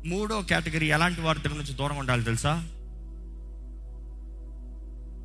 మూడో 0.09 0.43
కేటగిరీ 0.43 0.87
ఎలాంటి 0.87 1.21
వారి 1.21 1.39
దగ్గర 1.39 1.57
నుంచి 1.57 1.73
దూరంగా 1.73 2.01
ఉండాలి 2.01 2.25
తెలుసా? 2.25 2.53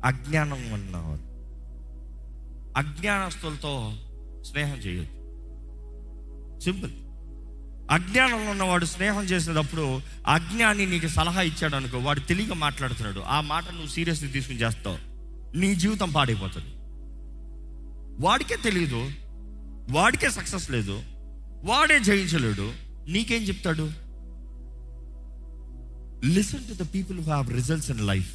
అజ్ఞానం 0.04 0.72
ఉన్నవారు. 0.72 1.34
అజ్ఞానస్తులతో 2.76 3.92
స్నేహం 4.42 4.76
చేయొద్దు. 4.76 5.23
సింపుల్. 6.64 6.90
అజ్ఞానంలో 7.90 8.50
ఉన్నవాడు 8.50 8.84
స్నేహం 8.84 9.24
చేసేటప్పుడు 9.24 10.00
అజ్ఞాని 10.26 10.86
నీకు 10.86 11.08
సలహా 11.08 11.42
ఇచ్చాడు 11.42 11.76
అనుకో 11.76 11.98
వాడు 11.98 12.20
తెలియక 12.20 12.52
మాట్లాడుతున్నాడు. 12.52 13.20
ఆ 13.20 13.40
మాట 13.40 13.70
నువ్వు 13.70 13.86
సీరియస్గా 13.86 14.30
తీసుకుని 14.30 14.58
చేస్తావు. 14.58 14.98
నీ 15.56 15.74
జీవితం 15.74 16.12
పాడైపోతుంది. 16.12 16.66
వాడికే 18.24 18.56
తెలియదు 18.56 19.10
వాడికే 19.90 20.30
సక్సెస్ 20.30 20.70
లేదు. 20.70 21.02
వాడే 21.64 22.00
జయించలేడు. 22.00 22.72
నీకేం 23.08 23.42
చెప్తాడు? 23.42 23.82
Listen 26.26 26.78
to 26.78 26.84
the 26.84 26.86
people 26.94 27.18
who 27.18 27.24
have 27.24 27.52
results 27.52 27.90
in 27.90 28.00
life 28.00 28.34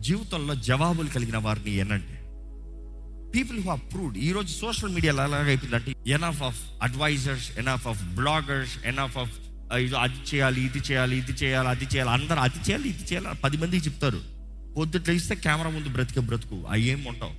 జీవితంలో 0.00 0.54
జవాబులు 0.54 1.08
కలిగిన 1.08 1.36
వారిని 1.36 1.74
ఏనంటే 1.74 2.25
పీపుల్ 3.34 3.58
హు 3.60 3.70
అప్రూవ్డ్ 3.70 4.18
ఈ 4.18 4.32
రోజు 4.32 4.50
సోషల్ 4.54 4.92
మీడియాలో 4.94 5.22
ఎలాగైపోయిందంటే 5.24 5.92
enough 6.06 6.42
of 6.42 6.60
advisors 6.82 7.58
enough 7.58 7.86
of 7.88 8.02
bloggers 8.02 8.86
enough 8.86 9.18
of 9.18 9.34
అది 9.72 10.20
చేయాలి 10.30 10.60
ఇది 10.64 10.78
చేయాలి 10.78 11.16
ఇది 11.18 11.32
చేయాలి 11.32 11.68
అది 11.68 11.84
చేయాలి 11.84 12.10
అందరూ 12.10 12.40
అది 12.40 12.58
చేయాలి 12.58 12.88
ఇది 12.88 13.04
చేయాలి 13.04 13.40
పది 13.44 13.56
మందికి 13.56 13.84
చెప్తారు. 13.86 14.20
పొద్దుట్లు 14.76 15.14
ఇస్తే 15.14 15.34
కెమెరా 15.34 15.70
ముందు 15.70 15.88
బ్రతికే 15.88 16.20
బ్రతుకు 16.20 16.56
అవి 16.68 16.82
ఏం 16.82 17.04
ఉంటావు 17.04 17.34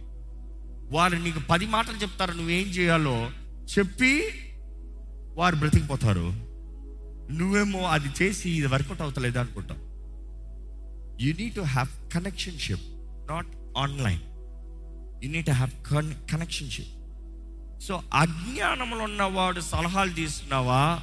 వారు 0.95 1.15
నీకు 1.15 1.39
పది 1.39 1.65
మాటలు 1.65 1.97
చెప్తారు 1.97 2.31
నువ్వేం 2.31 2.67
చేయాలో 2.67 3.29
చెప్పి 3.77 4.11
వారు 5.35 5.55
బ్రతికిపోతారు. 5.55 6.27
నువ్వేమో 7.39 7.81
అది 7.85 8.09
చేసి 8.23 8.49
ఇది 8.49 8.67
వర్కౌట్ 8.67 9.01
అవుతలేదు 9.01 9.39
అనుకుంటావు. 9.39 9.81
You 11.23 11.33
need 11.33 11.55
to 11.55 11.61
have 11.61 12.13
connectionship 12.13 12.85
not 13.29 13.47
online 13.77 14.23
you 15.23 15.31
need 15.31 15.49
have 15.49 15.71
con 15.93 16.13
connectionship 16.31 16.93
so 17.83 18.01
అజ్ఞానంలో 18.13 19.03
ఉన్నవాడు 19.03 19.59
సలహాలు 19.59 20.13
తీసుకున్నావా? 20.13 20.99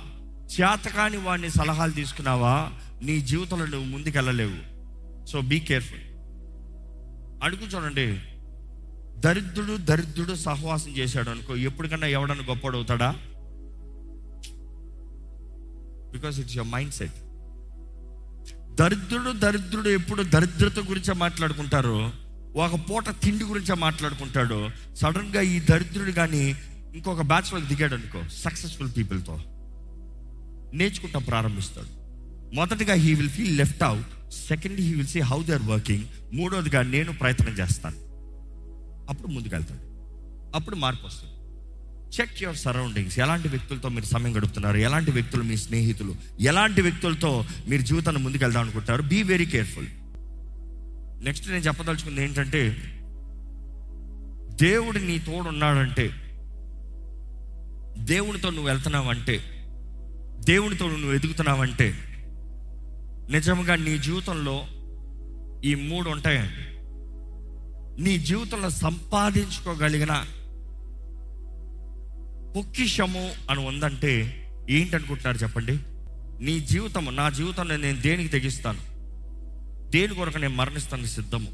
చేతకాని 0.54 1.16
వాడిని 1.16 1.50
సలహాలు 1.50 1.90
తీసుకున్నావా? 1.90 2.72
నీ 3.02 3.20
జీవితంలో 3.20 3.66
నువ్వు 3.66 3.88
ముందుకెళ్ళలేవు. 3.88 4.74
సో 5.26 5.40
బీ 5.40 5.60
కేర్ఫుల్ 5.60 6.00
అడుగు 7.44 7.60
చూడండి. 7.60 8.20
దరిద్రుడు 9.20 9.76
దరిద్రుడు 9.76 10.34
సహవాసం 10.34 10.90
చేశాడు 10.90 11.30
అనుకో 11.30 11.56
ఎప్పటికన్నా 11.56 12.06
ఎవడన్నా 12.06 12.44
గొప్పడు 12.44 12.76
అవుతాడా? 12.76 13.16
Because 16.12 16.40
it's 16.40 16.56
your 16.56 16.70
mind 16.70 16.94
set 16.94 17.12
దరిద్రుడు 18.74 19.30
దరిద్రుడు 19.30 19.88
ఎప్పుడు 19.88 20.22
దరిద్రత 20.22 20.78
గురించే 20.78 21.14
మాట్లాడుకుంటారు? 21.14 22.23
ఒక 22.56 22.80
పూట 22.90 23.04
తిండి 23.08 23.44
గురించే 23.44 23.74
మాట్లాడుకుంటాడు. 23.74 24.68
సడన్గా 24.94 25.40
ఈ 25.40 25.60
దరిద్రుడు 25.60 26.10
కానీ 26.10 26.56
ఇంకొక 26.94 27.22
బ్యాచ్లోకి 27.22 27.66
దిగాడు 27.66 27.94
అనుకో 27.94 28.18
సక్సెస్ఫుల్ 28.32 28.88
పీపుల్తో 28.96 29.38
నేర్చుకుంటాం 30.74 31.22
ప్రారంభిస్తాడు. 31.22 32.04
మొదటిగా 32.54 32.94
he 32.94 33.14
will 33.14 33.28
feel 33.28 33.58
left 33.58 33.82
out 33.82 34.32
second 34.48 34.80
he 34.80 34.94
will 34.94 35.06
see 35.06 35.20
how 35.20 35.42
they 35.42 35.52
are 35.52 35.62
working 35.62 36.04
మూడోదిగా 36.32 36.82
నేను 36.82 37.12
ప్రయత్నం 37.12 37.54
చేస్తాను. 37.54 37.96
అప్పుడు 39.10 39.28
ముందుకెళ్తాడు. 39.28 39.80
అప్పుడు 40.56 40.76
మార్పు 40.76 41.06
వస్తుంది. 41.06 41.34
చెక్ 42.16 42.42
యువర్ 42.42 42.56
సరౌండింగ్స్ 42.56 43.18
ఎలాంటి 43.18 43.48
వ్యక్తులతో 43.48 43.88
మీరు 43.88 44.04
సమయం 44.04 44.36
గడుపుతున్నారు? 44.36 44.76
ఎలాంటి 44.76 45.10
వ్యక్తులు 45.10 45.42
మీ 45.42 45.56
స్నేహితులు? 45.56 46.14
ఎలాంటి 46.40 46.80
వ్యక్తులతో 46.80 47.44
మీరు 47.68 47.82
జీవితాన్ని 47.82 48.22
ముందుకెళ్దాం 48.22 48.62
అనుకుంటారు 48.62 49.02
బీ 49.02 49.22
వెరీ 49.22 49.46
కేర్ఫుల్ 49.46 49.86
నెక్స్ట్ 51.24 51.48
నేను 51.48 51.62
చెప్పదలుచుకుంది 51.62 52.22
ఏంటంటే 52.22 52.76
దేవుడు 54.54 54.98
నీ 54.98 55.18
తోడు 55.18 55.48
ఉన్నాడంటే 55.48 56.10
దేవునితో 57.98 58.50
నువ్వు 58.50 58.66
వెళ్తున్నావంటే 58.66 59.38
దేవునితో 60.44 60.88
నువ్వు 60.88 61.12
ఎదుగుతున్నావంటే 61.12 61.94
నిజంగా 63.30 63.76
నీ 63.76 63.98
జీవితంలో 63.98 64.64
ఈ 65.64 65.74
మూడు 65.74 66.10
ఉంటాయండి. 66.10 66.74
నీ 68.02 68.18
జీవితంలో 68.18 68.70
సంపాదించుకోగలిగిన 68.70 70.24
పొక్కిషము 72.56 73.30
అని 73.50 73.66
ఉందంటే 73.66 74.40
ఏంటనుకుంటున్నారు 74.70 75.36
చెప్పండి? 75.36 75.78
నీ 76.44 76.60
జీవితం 76.60 77.16
నా 77.16 77.30
జీవితంలో 77.30 77.76
నేను 77.76 78.00
దేనికి 78.00 78.28
తెగిస్తాను? 78.28 78.93
దేని 79.94 80.14
కొరకు 80.14 80.38
నేను 80.38 80.54
మరణిస్తాను 80.54 81.06
సిద్ధము? 81.06 81.50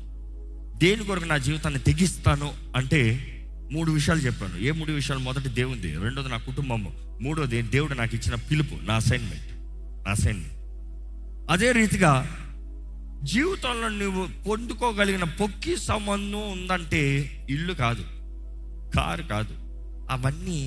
దేని 0.79 1.05
కొరకు 1.05 1.25
నా 1.25 1.37
జీవితాన్ని 1.37 1.81
తెగిస్తాను 1.81 2.53
అంటే 2.77 3.01
మూడు 3.73 3.91
విషయాలు 3.93 4.21
చెప్పాను. 4.21 4.57
ఏ 4.59 4.71
మూడు 4.71 4.93
విషయాలు? 4.93 5.23
మొదటి 5.23 5.49
దేవుంది 5.49 5.99
రెండోది 5.99 6.29
నా 6.29 6.37
కుటుంబము 6.37 6.91
మూడోది 7.23 7.63
దేవుడు 7.63 7.95
నాకు 7.95 8.15
ఇచ్చిన 8.15 8.35
పిలుపు 8.35 8.85
నా 8.85 8.95
అసైన్మెంట్ 8.95 9.51
నా 10.05 10.11
అసైన్మెంట్ 10.11 10.57
అదే 11.51 11.73
రీతిగా 11.73 12.13
జీవితంలో 13.23 13.89
నువ్వు 13.89 14.43
పొందుకోగలిగిన 14.49 15.25
పొక్కి 15.25 15.77
సంబంధం 15.77 16.51
ఉందంటే 16.51 17.03
ఇల్లు 17.51 17.73
కాదు 17.73 18.05
కారు 18.97 19.23
కాదు 19.23 19.55
అవన్నీ 20.11 20.61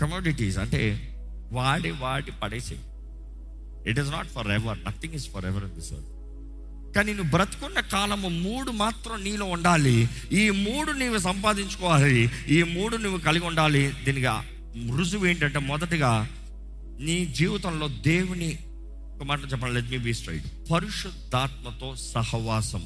కమోడిటీస్ 0.00 0.58
అంటే 0.58 0.82
వాడి 1.52 1.90
వాడి 1.90 2.32
పడేసే 2.42 2.78
it 3.90 3.98
is 3.98 4.10
not 4.10 4.28
forever 4.50 4.78
nothing 4.84 5.14
is 5.14 5.28
forever 5.44 5.64
in 5.64 5.74
this 5.74 5.92
కానీ 6.96 7.14
నువ్వు 7.14 7.30
బ్రతుకున్న 7.30 7.80
కాలము 7.80 8.28
మూడు 8.28 8.70
మాత్రం 8.70 9.24
నీలో 9.24 9.46
ఉండాలి. 9.46 10.08
ఈ 10.32 10.50
మూడు 10.50 10.92
నీవు 10.92 11.18
సంపాదించుకోవాలి. 11.18 12.30
ఈ 12.48 12.62
మూడు 12.62 12.96
నువ్వు 12.96 13.18
కలిగి 13.18 13.46
ఉండాలి. 13.46 13.92
దీనిగా 14.04 14.44
రుజువు 14.96 15.26
ఏంటంటే 15.26 15.58
మొదటిగా 15.58 16.28
నీ 17.00 17.26
జీవితంలో 17.26 17.88
దేవుని 17.88 18.58
ఒక 19.16 19.22
మాట 19.22 19.40
చెప్పండి 19.52 19.74
లెట్ 19.74 19.90
మీ 19.90 19.98
బీ 19.98 20.12
స్ట్రైట్ 20.12 20.44
పరిశుద్ధాత్మతో 20.72 21.96
సహవాసం. 21.96 22.82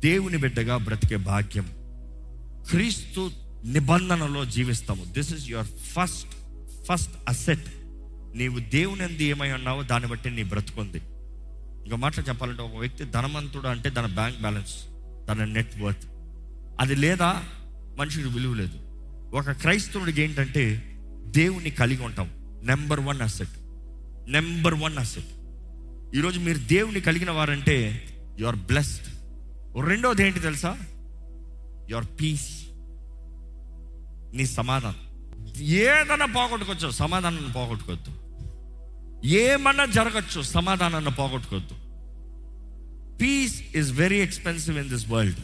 దేవుని 0.00 0.38
బిడ్డగా 0.38 0.76
బ్రతికే 0.76 1.16
భాగ్యం. 1.16 1.66
క్రీస్తు 2.70 3.30
నిబంధనలో 3.64 4.44
జీవిస్తాము. 4.44 5.04
This 5.04 5.34
is 5.34 5.50
your 5.50 5.66
first 5.66 6.28
first 6.88 7.12
asset 7.28 7.64
నీవు 8.34 8.58
దేవుని 8.58 9.04
ఎందు 9.04 9.22
ఏమై 9.22 9.52
ఉన్నావో 9.52 9.82
దాన్ని 9.82 10.08
బట్టి 10.08 10.30
నీ 10.30 10.42
బ్రతుకుంది. 10.42 11.00
ఇంకా 11.88 11.96
మాటలు 11.96 12.24
చెప్పాలంటే 12.28 12.62
ఒక 12.62 12.76
వ్యక్తి 12.76 13.04
ధనవంతుడు 13.04 13.66
అంటే 13.66 13.90
తన 13.90 14.06
బ్యాంక్ 14.06 14.40
బ్యాలెన్స్ 14.40 14.74
తన 15.28 15.44
నెట్ 15.44 15.80
వర్త్ 15.82 16.04
అది 16.80 16.96
లేదా 16.96 17.44
మనిషికి 17.98 18.28
విలువ 18.28 18.54
లేదు. 18.54 18.78
ఒక 19.36 19.50
క్రైస్తవుడికి 19.50 20.22
ఏంటంటే 20.22 20.92
దేవుణ్ణి 21.26 21.70
కలిగి 21.70 22.04
ఉంటాం. 22.04 22.30
Number 22.62 23.00
one 23.00 23.20
asset 23.20 23.50
number 24.30 24.74
one 24.74 24.98
asset 24.98 25.26
ఈరోజు 26.16 26.40
మీరు 26.40 26.58
దేవుని 26.58 27.00
కలిగిన 27.00 27.30
వారంటే 27.30 28.04
యు 28.40 28.46
ఆర్ 28.46 28.56
బ్లెస్డ్ 28.56 29.06
రెండోది 29.88 30.26
ఏంటి 30.26 30.40
తెలుసా? 30.40 30.78
యువర్ 31.90 32.06
పీస్ 32.20 32.64
నీ 34.36 34.46
సమాధానం. 34.46 35.08
ఏదైనా 35.56 36.26
పోగొట్టుకోవచ్చు. 36.26 36.90
సమాధానాన్ని 36.90 37.52
పోగొట్టుకోవద్దు. 37.52 38.27
ఏమన్నా 39.24 39.84
జరగచ్చు 39.84 40.40
సమాధానాన్ని 40.42 41.10
పోగొట్టుకోవద్దు. 41.10 41.74
Peace 43.20 43.76
is 43.76 43.90
very 43.92 44.20
expensive 44.20 44.78
in 44.78 44.88
this 44.88 45.06
world 45.10 45.40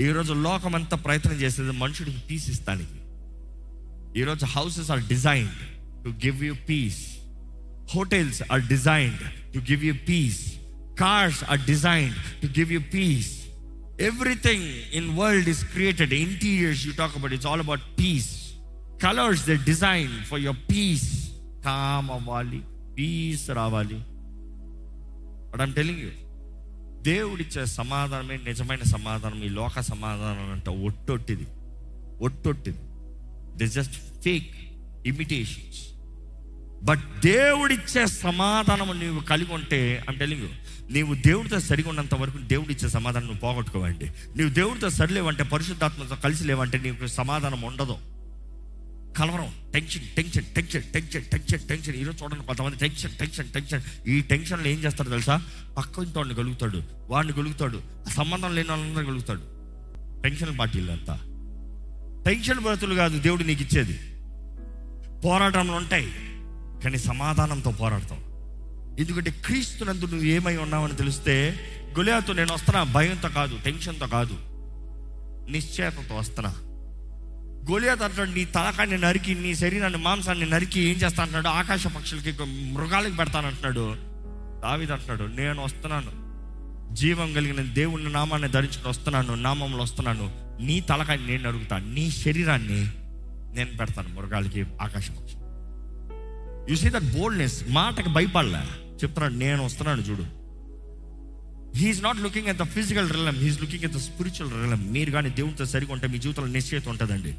ఈరోజు 0.00 0.32
లోకం 0.32 0.74
అంతా 0.74 0.96
ప్రయత్నం 0.96 1.34
చేసేది 1.34 1.70
మనుషుడికి 1.70 2.20
పీస్ 2.30 2.50
ఇస్తానికి. 2.50 2.98
ఈరోజు 4.16 4.44
houses 4.44 4.90
are 4.90 5.00
designed 5.00 5.58
to 6.04 6.08
give 6.26 6.44
you 6.44 6.54
peace 6.68 7.00
hotels 7.94 8.42
are 8.50 8.60
designed 8.60 9.22
to 9.54 9.58
give 9.58 9.84
you 9.84 9.94
peace 10.08 10.40
cars 10.96 11.44
are 11.44 11.60
designed 11.60 12.16
to 12.42 12.46
give 12.46 12.72
you 12.72 12.80
peace 12.80 13.30
everything 13.98 14.66
in 14.92 15.16
world 15.20 15.48
is 15.48 15.64
created 15.64 16.12
interiors 16.12 16.86
you 16.86 16.92
talk 16.92 17.16
about 17.16 17.32
it's 17.32 17.46
all 17.46 17.60
about 17.60 17.80
peace 18.00 18.30
colours 18.98 19.44
the 19.46 19.52
design 19.64 20.24
for 20.30 20.40
your 20.40 20.58
peace 20.72 21.30
calm 21.64 22.10
అవ్వాలి 22.10 22.62
peace 22.98 23.50
రావాలి. 23.50 23.94
But 25.52 25.60
I'm 25.60 25.74
telling 25.74 25.98
you 25.98 26.08
దేవుడిచ్చే 27.02 27.66
సమాధానమే 27.66 28.36
నిజమైన 28.36 28.82
సమాధానం 28.82 29.42
ఈ 29.42 29.48
లోక 29.48 29.80
సమాధానం 29.80 30.52
అంట 30.52 30.68
ఒట్టొట్టిది. 30.68 31.46
ఒట్టొట్టిది. 32.20 32.78
The 33.56 33.68
just 33.68 34.22
fake 34.22 34.50
imitations 35.06 35.88
but 36.84 37.00
దేవుడిచ్చే 37.24 38.06
సమాధానం 38.06 39.00
నీవు 39.00 39.20
కలిగి 39.20 39.54
ఉంటే 39.54 40.04
ఐమ్ 40.10 40.18
టెలింగ్ 40.18 40.42
యూ 40.42 40.48
నీవు 40.90 41.14
దేవుడితో 41.14 41.60
సరిగా 41.60 41.88
ఉన్నంత 41.88 42.14
వరకు 42.14 42.38
దేవుడిచ్చే 42.38 42.88
సమాధానం 42.88 43.26
నువ్వు 43.26 43.40
పోగొట్టుకోవండి. 43.40 44.06
నీవు 44.36 44.48
దేవుడితో 44.48 44.90
సరిలేవంటే 44.90 45.42
పరిశుద్ధాత్మతో 45.42 46.16
కలిసి 46.16 46.44
లేవంటే 46.44 46.78
నీకు 46.78 47.06
సమాధానం 47.06 47.62
ఉండదు. 47.62 47.96
కలవరం. 49.16 49.72
Tension 49.72 50.02
tension 50.16 50.44
tension 50.44 50.82
tension 50.82 51.24
tension 51.24 51.68
tension 51.68 51.94
ఈరోజు 51.94 52.24
చూడండి 52.24 52.44
కొంతమంది 52.44 52.76
టెన్షన్ 52.76 53.10
టెన్షన్ 53.10 53.48
టెన్షన్ 53.48 54.08
ఈ 54.08 54.20
టెన్షన్లో 54.20 54.68
ఏం 54.68 54.78
చేస్తాడు 54.78 55.08
తెలుసా? 55.08 55.42
పక్క 55.76 55.98
ఇంటి 55.98 56.18
గలుగుతాడు. 56.18 56.82
వాడిని 57.08 57.34
గలుగుతాడు. 57.34 57.80
ఆ 58.08 58.10
సంబంధం 58.10 58.54
లేని 58.54 58.68
వాళ్ళందరూ 58.68 59.04
గలుగుతాడు. 59.04 59.58
టెన్షన్ 60.22 60.58
పార్టీలు 60.58 60.92
అంతా. 60.92 61.14
టెన్షన్ 62.26 62.60
బ్రతులు 62.60 62.94
కాదు 62.94 63.18
దేవుడు 63.18 63.42
నీకు 63.42 63.62
ఇచ్చేది. 63.62 63.98
పోరాటంలో 65.20 65.74
ఉంటాయి 65.74 66.06
కానీ 66.84 66.98
సమాధానంతో 66.98 67.70
పోరాడతాం 67.70 68.18
ఎందుకంటే 68.98 69.30
క్రీస్తునందు 69.30 70.06
నువ్వు 70.06 70.26
ఏమై 70.26 70.56
ఉన్నావని 70.56 70.96
తెలిస్తే 70.96 71.60
గొలియాతో 71.98 72.32
నేను 72.32 72.54
వస్తున్నా 72.54 72.82
భయంతో 72.82 73.28
కాదు 73.28 73.58
టెన్షన్తో 73.64 74.06
కాదు. 74.06 74.34
నిశ్చయతతో 75.50 76.16
వస్తున్నా. 76.16 76.54
గొలియాత్ 77.70 78.02
అంటాడు 78.02 78.30
నీ 78.30 78.44
తలకాన్ని 78.44 78.98
నరికి 78.98 79.34
నీ 79.34 79.54
శరీరాన్ని 79.54 79.98
మాంసాన్ని 79.98 80.46
నరికి 80.50 80.80
ఏం 80.80 80.96
చేస్తా 80.96 81.22
అంటున్నాడు? 81.22 81.48
ఆకాశ 81.48 81.86
పక్షులకి 81.86 82.32
మృగాలకి 82.44 83.16
పెడతానంటున్నాడు 83.16 83.96
దావిది 84.60 84.92
అంటున్నాడు 84.92 85.24
నేను 85.24 85.64
వస్తున్నాను. 85.64 86.28
జీవం 86.94 87.32
కలిగిన 87.32 87.72
దేవుని 87.72 88.12
నామాన్ని 88.12 88.48
ధరించుకుని 88.48 88.88
వస్తున్నాను 88.88 89.34
నామంలో 89.34 89.82
వస్తున్నాను. 89.82 90.48
నీ 90.62 90.80
తలకాన్ని 90.80 91.26
నేను 91.26 91.42
నరుగుతాను 91.42 91.94
నీ 91.94 92.10
శరీరాన్ని 92.10 92.90
నేను 93.56 93.76
పెడతాను 93.76 94.08
మృగాలకి 94.08 94.64
ఆకాశ 94.82 95.10
పక్షులు 95.10 95.48
యు 96.70 96.76
సీ 96.76 96.88
దట్ 96.88 97.18
బోల్డ్నెస్ 97.18 97.64
మాటకి 97.68 98.08
భయపడలే. 98.08 98.60
చెప్తున్నాడు 99.02 99.34
నేను 99.34 99.64
వస్తున్నాను 99.64 100.00
చూడు. 100.00 100.38
He is 101.78 102.02
not 102.02 102.20
looking 102.20 102.46
at 102.46 102.58
the 102.58 102.62
physical 102.62 103.10
realm 103.10 103.34
he's 103.34 103.60
looking 103.60 103.84
at 103.84 103.92
the 103.92 103.96
spiritual 103.96 104.64
realm 104.64 104.92
మీరు 104.92 105.10
కానీ 105.10 105.30
దేవునితో 105.30 105.64
సరిగా 105.64 105.92
ఉంటే 105.92 106.06
మీ 106.06 106.18
జీవితంలో 106.18 106.48
నిశ్చయిత 106.48 106.88
ఉంటుందండి. 106.88 107.34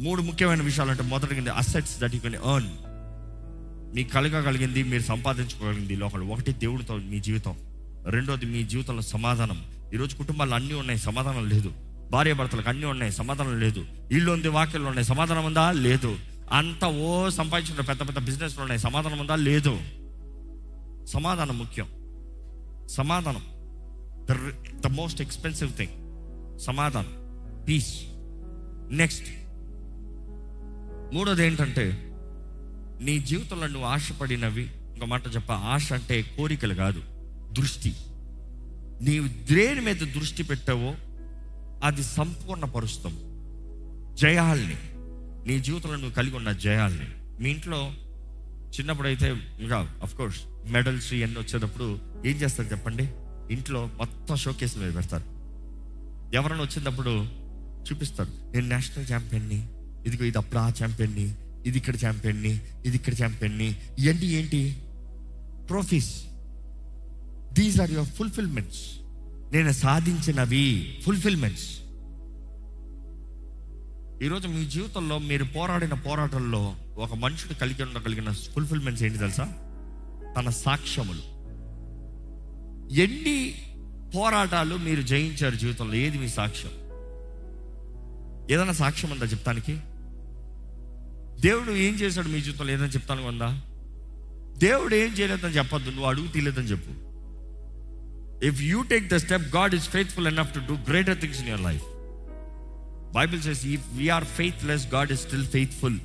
మూడు 0.00 0.22
ముఖ్యమైన 0.22 0.62
విషయాలు 0.62 0.90
అంటే 0.90 1.02
మొదటిగా 1.02 1.52
assets 1.52 2.00
that 2.00 2.14
you 2.14 2.20
can 2.20 2.34
earn 2.34 2.92
మీకు 3.94 4.12
కలగగలిగింది 4.12 4.82
మీరు 4.82 5.02
సంపాదించుకోగలిగింది 5.02 5.96
లోపల 5.96 6.20
ఒకటి 6.20 6.52
దేవుడితో 6.52 6.96
మీ 6.96 7.20
జీవితం. 7.20 7.56
రెండోది 8.06 8.46
మీ 8.46 8.62
జీవితంలో 8.62 9.02
సమాధానం. 9.02 9.64
ఈరోజు 9.94 10.16
కుటుంబాలు 10.16 10.54
అన్నీ 10.54 10.74
ఉన్నాయి 10.74 10.98
సమాధానం 10.98 11.48
లేదు. 11.48 11.72
భార్య 12.10 12.32
భర్తలకు 12.32 12.68
అన్నీ 12.68 12.86
ఉన్నాయి 12.86 13.12
సమాధానం 13.12 13.60
లేదు. 13.60 13.84
ఇల్లు 14.12 14.32
ఉంది 14.32 14.48
వాక్యలు 14.48 14.84
ఉన్నాయి 14.84 15.04
సమాధానం 15.04 15.44
ఉందా? 15.44 15.72
లేదు. 15.72 16.16
అంత 16.52 16.84
ఓ 16.84 17.28
సంపాదించిన 17.28 17.80
పెద్ద 17.80 18.00
పెద్ద 18.00 18.18
బిజినెస్లు 18.18 18.60
ఉన్నాయి 18.60 18.80
సమాధానం 18.80 19.18
ఉందా? 19.18 19.36
లేదు. 19.36 19.78
సమాధానం 21.06 21.58
ముఖ్యం. 21.58 21.86
సమాధానం. 22.88 23.42
The 24.26 24.52
the 24.80 24.86
most 24.86 25.22
expensive 25.22 25.72
thing 25.72 25.92
సమాధానం. 26.58 27.08
పీస్ 27.68 27.94
నెక్స్ట్ 28.90 29.26
మూడోది 31.12 31.46
ఏంటంటే 31.46 32.08
నీ 33.04 33.18
జీవితంలో 33.18 33.66
నువ్వు 33.66 33.88
ఆశపడినవి 33.88 34.62
ఇంకో 34.62 35.06
మాట 35.06 35.22
చెప్ప 35.34 35.52
ఆశ 35.52 35.92
అంటే 35.92 36.22
కోరికలు 36.22 36.74
కాదు 36.74 37.02
దృష్టి. 37.52 37.96
నీవు 39.02 39.28
దేని 39.52 39.80
మీద 39.80 39.96
దృష్టి 39.96 40.42
పెట్టావో 40.42 40.94
అది 41.84 42.02
సంపూర్ణపరుస్తాం. 42.02 43.12
జయాల్ని. 44.14 44.76
నీ 45.48 45.60
జీవితంలో 45.60 45.96
నువ్వు 45.96 46.14
కలిగి 46.14 46.36
ఉన్న 46.36 46.52
జయాల్ని. 46.52 47.42
మీ 47.42 47.50
ఇంట్లో 47.50 47.92
చిన్నప్పుడు 48.72 49.08
అయితే 49.08 49.36
ఇంకా 49.60 49.94
అఫ్ 50.02 50.16
కోర్స్ 50.16 50.40
మెడల్స్ 50.70 51.14
ఇవన్నీ 51.14 51.40
వచ్చేటప్పుడు 51.40 51.98
ఏం 52.26 52.36
చేస్తారు 52.36 52.68
చెప్పండి? 52.68 53.10
ఇంట్లో 53.50 53.88
మొత్తం 53.96 54.36
షోకేస్ 54.36 54.78
మీద 54.78 54.94
పెడతారు. 54.94 55.22
ఎవరైనా 56.36 56.62
వచ్చినప్పుడు 56.62 57.24
చూపిస్తారు 57.82 58.28
నేను 58.52 58.68
నేషనల్ 58.68 59.12
ఛాంపియన్ని 59.12 59.68
ఇదిగో 60.06 60.24
ఇది 60.24 60.38
అప్పుడు 60.38 60.58
ఆ 60.58 60.68
ఛాంపియన్ని 60.68 61.26
ఇది 61.66 61.78
ఇక్కడ 61.78 61.96
ఛాంపియన్ని 62.04 62.60
ఇది 62.86 62.96
ఇక్కడ 62.96 63.14
ఛాంపియన్ని 63.22 63.68
ఇవన్నీ 63.98 64.26
ఏంటి? 64.26 64.76
Trophies 65.66 66.12
these 67.52 67.80
are 67.80 67.90
your 67.90 68.08
fulfilments 68.08 68.82
నేను 69.52 69.72
సాధించినవి 69.72 70.98
ఫుల్ఫిల్మెంట్స్ 71.04 71.68
ఈరోజు 74.22 74.48
మీ 74.48 74.64
జీవితంలో 74.64 75.18
మీరు 75.18 75.44
పోరాడిన 75.44 75.94
పోరాటంలో 75.94 76.76
ఒక 76.96 77.14
మనుషుడు 77.14 77.54
కలిగి 77.54 77.82
ఉండగలిగిన 77.82 78.30
ఫుల్ఫిల్మెంట్స్ 78.30 79.02
ఏంటి 79.02 79.18
తెలుసా? 79.18 79.46
తన 80.36 80.50
సాక్ష్యములు. 80.50 81.22
ఎన్ని 83.04 83.54
పోరాటాలు 84.14 84.76
మీరు 84.76 85.02
జయించారు 85.02 85.56
జీవితంలో? 85.56 85.94
ఏది 85.94 86.18
మీ 86.18 86.28
సాక్ష్యం? 86.28 86.72
ఏదైనా 88.50 88.72
సాక్ష్యం 88.72 89.10
ఉందా 89.10 89.24
చెప్తానికి? 89.24 89.74
దేవుడు 91.42 91.72
ఏం 91.72 91.94
చేశాడు 91.94 92.28
మీ 92.28 92.40
జీవితంలో? 92.40 92.72
ఏదైనా 92.72 92.88
చెప్తాను 92.88 93.26
ఉందా? 93.26 93.60
దేవుడు 94.58 94.94
ఏం 94.94 95.12
చేయలేదని 95.12 95.52
చెప్పొద్దు 95.52 95.90
నువ్వు 95.90 96.06
అడుగు 96.06 96.26
తీయలేదని 96.26 96.64
చెప్పు. 96.64 97.12
If 98.46 98.62
you 98.62 98.82
take 98.82 99.08
the 99.08 99.16
step 99.16 99.56
God 99.56 99.74
is 99.74 99.88
faithful 99.88 100.26
enough 100.26 100.54
to 100.54 100.58
do 100.58 100.74
greater 100.88 101.20
things 101.20 101.40
in 101.40 101.48
your 101.48 101.62
life 101.62 101.82
Bible 103.14 103.42
says 103.42 103.66
if 103.66 103.82
we are 103.92 104.24
faithless 104.24 104.86
God 104.86 105.12
is 105.12 105.20
still 105.20 105.46
faithful 105.46 105.98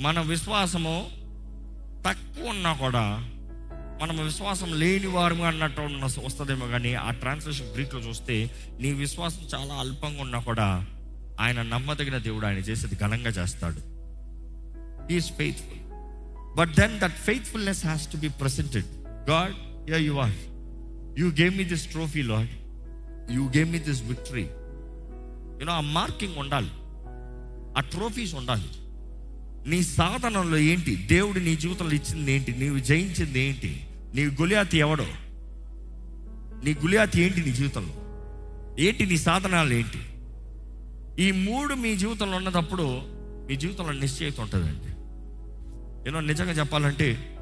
మన 0.00 0.20
విశ్వాసము 0.20 1.06
తక్కువ 2.08 2.48
ఉన్నా 2.48 2.72
కూడా 2.72 3.30
మనం 4.02 4.24
విశ్వాసం 4.24 4.72
లేని 4.72 5.06
వారు 5.06 5.34
అన్నట్టు 5.34 5.80
వస్తుందేమో 6.24 6.66
కానీ 6.66 6.94
ఆ 6.94 7.10
ట్రాన్స్లేషన్ 7.10 7.74
గ్రీక్లో 7.74 8.00
చూస్తే 8.00 8.50
నీ 8.80 8.92
విశ్వాసం 8.92 9.42
చాలా 9.54 9.74
అల్పంగా 9.74 10.22
ఉన్నా 10.22 10.40
కూడా 10.40 10.86
ఆయన 11.40 11.62
నమ్మదగిన 11.62 12.18
దేవుడు 12.18 12.46
ఆయన 12.46 12.56
చేసేది 12.56 12.96
ఘనంగా 12.96 13.30
చేస్తాడు. 13.30 13.93
Is 15.12 15.32
faithful 15.32 15.78
but 16.56 16.74
then 16.74 17.00
that 17.00 17.12
faithfulness 17.12 17.86
has 17.86 18.12
to 18.12 18.16
be 18.16 18.28
presented 18.28 18.84
God 19.30 19.54
yeah 19.90 19.96
you 19.96 20.14
are 20.14 20.32
you 21.20 21.30
gave 21.30 21.56
me 21.56 21.64
this 21.64 21.86
trophy 21.86 22.22
Lord 22.22 22.48
you 23.32 23.44
gave 23.44 23.72
me 23.72 23.78
this 23.78 24.02
victory 24.02 24.46
you know 25.60 25.72
ఆ 25.72 25.80
మార్కింగ్ 25.80 26.36
ఉండాలి. 26.36 26.70
ఆ 27.76 27.80
ట్రోఫీస్ 27.80 28.34
ఉండాలి. 28.34 28.68
నీ 29.70 29.82
సాధనంలో 29.82 30.56
ఏంటి? 30.56 30.96
దేవుడు 30.96 31.38
నీ 31.38 31.56
జీవితంలో 31.56 31.92
ఇచ్చింది 31.92 32.32
ఏంటి? 32.32 32.52
నీవు 32.52 32.78
జయించింది 32.78 33.40
ఏంటి? 33.40 33.86
నీ 34.14 34.24
గులియాతి 34.24 34.78
ఎవడో? 34.78 35.06
నీ 36.64 36.74
గులియాతి 36.74 37.22
ఏంటి 37.22 37.44
నీ 37.44 37.52
జీవితంలో? 37.52 37.94
ఏంటి 38.78 39.06
నీ 39.06 39.16
సాధనాలు 39.16 39.74
ఏంటి? 39.74 39.98
ఈ 41.22 41.30
మూడు 41.30 41.74
మీ 41.74 41.96
జీవితంలో 41.96 42.36
ఉన్నదప్పుడు 42.36 43.00
మీ 43.48 43.56
జీవితంలో 43.56 43.92
నిశ్చయిత 43.92 44.40
ఉంటుందండి. 44.40 44.93
ఏదో 46.08 46.20
నిజంగా 46.20 46.52
చెప్పాలంటే 46.52 47.36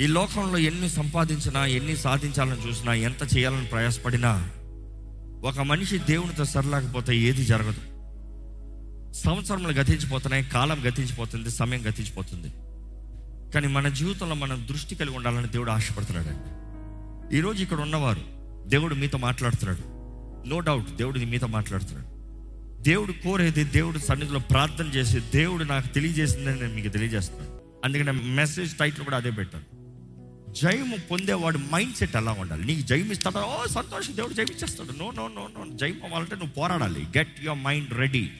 ఈ 0.00 0.06
లోకంలో 0.06 0.58
ఎన్ని 0.58 0.88
సంపాదించినా 0.88 1.66
ఎన్ని 1.66 1.96
సాధించాలని 1.96 2.68
చూసినా 2.68 2.94
ఎంత 2.94 3.36
చేయాలని 3.36 3.66
ప్రయాసపడినా 3.66 4.50
ఒక 5.44 5.60
మనిషి 5.60 5.98
దేవునితో 5.98 6.44
సరలేకపోతే 6.44 7.16
ఏది 7.16 7.44
జరగదు. 7.44 7.80
సంవత్సరములు 9.12 9.72
గతించిపోతున్నాయి 9.72 10.44
కాలం 10.44 10.80
గతించిపోతుంది 10.88 11.50
సమయం 11.50 11.80
గతించిపోతుంది. 11.88 12.48
కానీ 13.52 13.66
మన 13.66 13.88
జీవితంలో 13.88 14.34
మనం 14.34 14.66
దృష్టి 14.70 14.94
కలిగి 14.94 15.16
ఉండాలని 15.16 15.48
దేవుడు 15.48 15.70
ఆశపడుతున్నాడండి 15.70 16.60
ఈరోజు 17.36 17.62
ఇక్కడ 17.62 17.80
ఉన్నవారు 17.80 18.20
దేవుడు 18.66 18.94
మీతో 18.94 19.18
మాట్లాడుతున్నాడు. 19.18 19.82
నో 20.48 20.60
డౌట్ 20.60 20.96
దేవుడు 20.96 21.18
మీతో 21.18 21.46
మాట్లాడుతున్నాడు. 21.46 22.08
దేవుడు 22.82 23.12
కోరేది 23.12 23.64
దేవుడు 23.64 23.98
సన్నిధిలో 23.98 24.38
ప్రార్థన 24.38 24.86
చేసి 24.86 25.20
దేవుడు 25.20 25.64
నాకు 25.64 25.88
తెలియజేసిందని 25.88 26.60
నేను 26.60 26.74
మీకు 26.74 26.88
తెలియజేస్తున్నాను. 26.88 27.59
అందుకనే 27.84 28.12
మెసేజ్ 28.12 28.76
టైటిల్ 28.76 29.04
కూడా 29.04 29.16
అదే 29.16 29.30
పెట్టాను. 29.30 29.80
జయము 30.52 30.96
పొందేవాడు 31.10 31.58
మైండ్ 31.58 31.96
సెట్ 31.96 32.16
ఎలా 32.16 32.32
ఉండాలి. 32.32 32.64
నీకు 32.64 32.80
జయం 32.80 33.10
ఇస్తాడు? 33.12 33.38
ఓ 33.38 33.66
సంతోషం. 33.66 34.16
దేవుడు 34.16 34.32
జయమిచ్చేస్తాడు. 34.32 34.98
నో 34.98 35.10
నో 35.10 35.28
నో 35.28 35.48
నో 35.58 35.76
జయం 35.76 36.00
అవ్వాలంటే 36.04 36.36
నువ్వు 36.36 36.50
పోరాడాలి. 36.50 37.02
Get 37.18 37.44
your 37.44 37.58
mind 37.58 37.94
ready 37.94 38.30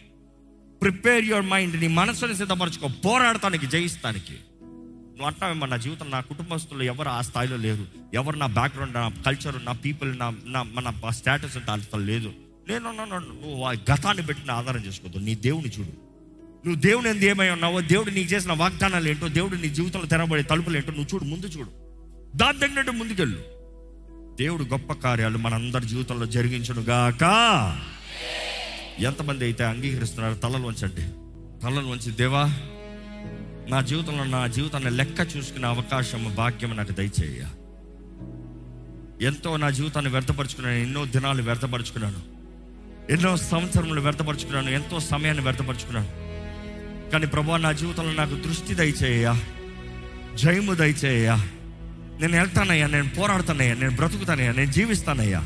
prepare 0.83 1.24
your 1.24 1.44
mind 1.44 1.81
నీ 1.81 1.87
మనసుని 1.87 2.37
సిద్ధపరచుకో. 2.37 2.88
పోరాడటానికి 2.88 3.66
జయిస్తానికి. 3.66 4.33
నువ్వు 4.62 5.26
అంటావేమో 5.26 5.66
నా 5.66 5.76
జీవితం 5.76 6.11
నా 6.11 6.20
కుటుంబస్తులు 6.20 6.83
ఎవరు 6.83 7.09
ఆ 7.09 7.20
స్థాయిలో 7.20 7.57
లేరు? 7.57 7.87
ఎవరు 8.14 8.37
నా 8.37 8.46
బ్యాక్గ్రౌండ్ 8.46 8.94
నా 8.94 9.09
కల్చర్ 9.09 9.64
నా 9.64 9.72
పీపుల్ 9.72 10.18
నా 10.18 10.35
నా 10.46 10.62
మన 10.62 11.11
స్టేటస్ 11.11 11.57
అంటే 11.57 11.72
అంత 11.72 11.96
లేదు. 11.96 12.33
నేను 12.68 12.92
నువ్వు 12.92 13.64
ఆ 13.64 13.72
గతాన్ని 13.72 14.26
పెట్టిన 14.26 14.50
ఆధారం 14.50 14.87
చేసుకోవద్దు. 14.87 15.18
నీ 15.18 15.35
దేవుని 15.35 15.68
చూడు. 15.68 16.10
నువ్వు 16.66 16.81
దేవుని 16.81 17.11
ఎందు 17.11 17.25
ఏమై 17.25 17.49
ఉన్నావో 17.49 17.81
దేవుడు 17.81 18.11
నీకు 18.11 18.33
చేసిన 18.33 18.53
వాగ్దానాలు 18.53 19.09
ఏంటో 19.09 19.29
దేవుడు 19.29 19.57
నీ 19.57 19.68
జీవితంలో 19.68 20.07
తెరబడే 20.07 20.42
తలుపులు 20.42 20.77
ఏంటో 20.77 20.92
నువ్వు 20.92 21.07
చూడు 21.14 21.25
ముందు 21.25 21.46
చూడు. 21.46 21.68
దాని 22.37 22.59
తగినట్టు 22.59 22.90
ముందుకెళ్ళు. 22.90 23.38
దేవుడు 24.38 24.64
గొప్ప 24.64 24.92
కార్యాలు 24.92 25.38
మనందరి 25.38 25.87
జీవితంలో 25.87 26.27
జరిగించును 26.27 26.81
గాక. 26.81 27.23
ఎంతమంది 28.99 29.44
అయితే 29.44 29.64
అంగీకరిస్తున్నారు 29.64 30.35
తలలు 30.35 30.66
వంచండి. 30.66 31.03
తలలు 31.62 31.87
వంచి 31.87 32.12
దేవా 32.12 32.44
నా 33.68 33.81
జీవితంలో 33.81 34.25
నా 34.25 34.46
జీవితాన్ని 34.46 34.90
లెక్క 34.90 35.37
చూసుకునే 35.37 35.66
అవకాశం 35.66 36.35
భాగ్యం 36.37 36.77
నాకు 36.77 36.92
దయచేయ 36.92 37.44
ఎంతో 39.25 39.57
నా 39.57 39.70
జీవితాన్ని 39.70 40.11
వ్యర్థపరుచుకున్నాను 40.11 40.77
ఎన్నో 40.77 41.05
దినాలు 41.05 41.42
వ్యర్థపరుచుకున్నాను. 41.42 42.18
ఎన్నో 43.12 43.37
సంవత్సరములు 43.37 44.01
వ్యర్థపరుచుకున్నాను 44.01 44.70
ఎంతో 44.70 45.01
సమయాన్ని 45.01 45.42
వ్యర్థపరుచుకున్నాను. 45.42 46.19
కానీ 47.12 47.27
ప్రభా 47.27 47.57
నా 47.57 47.73
జీవితంలో 47.73 48.12
నాకు 48.12 48.35
దృష్టి 48.35 48.75
దయచేయ 48.75 49.35
జయము 50.35 50.75
దయచేయ 50.75 51.31
నేను 52.20 52.37
వెళ్తానయ్యా 52.37 52.87
నేను 52.87 53.09
పోరాడుతానయ్యా 53.09 53.75
నేను 53.75 53.96
బ్రతుకుతానయ్యా 53.96 54.53
నేను 54.53 54.73
జీవిస్తానయ్యా. 54.73 55.40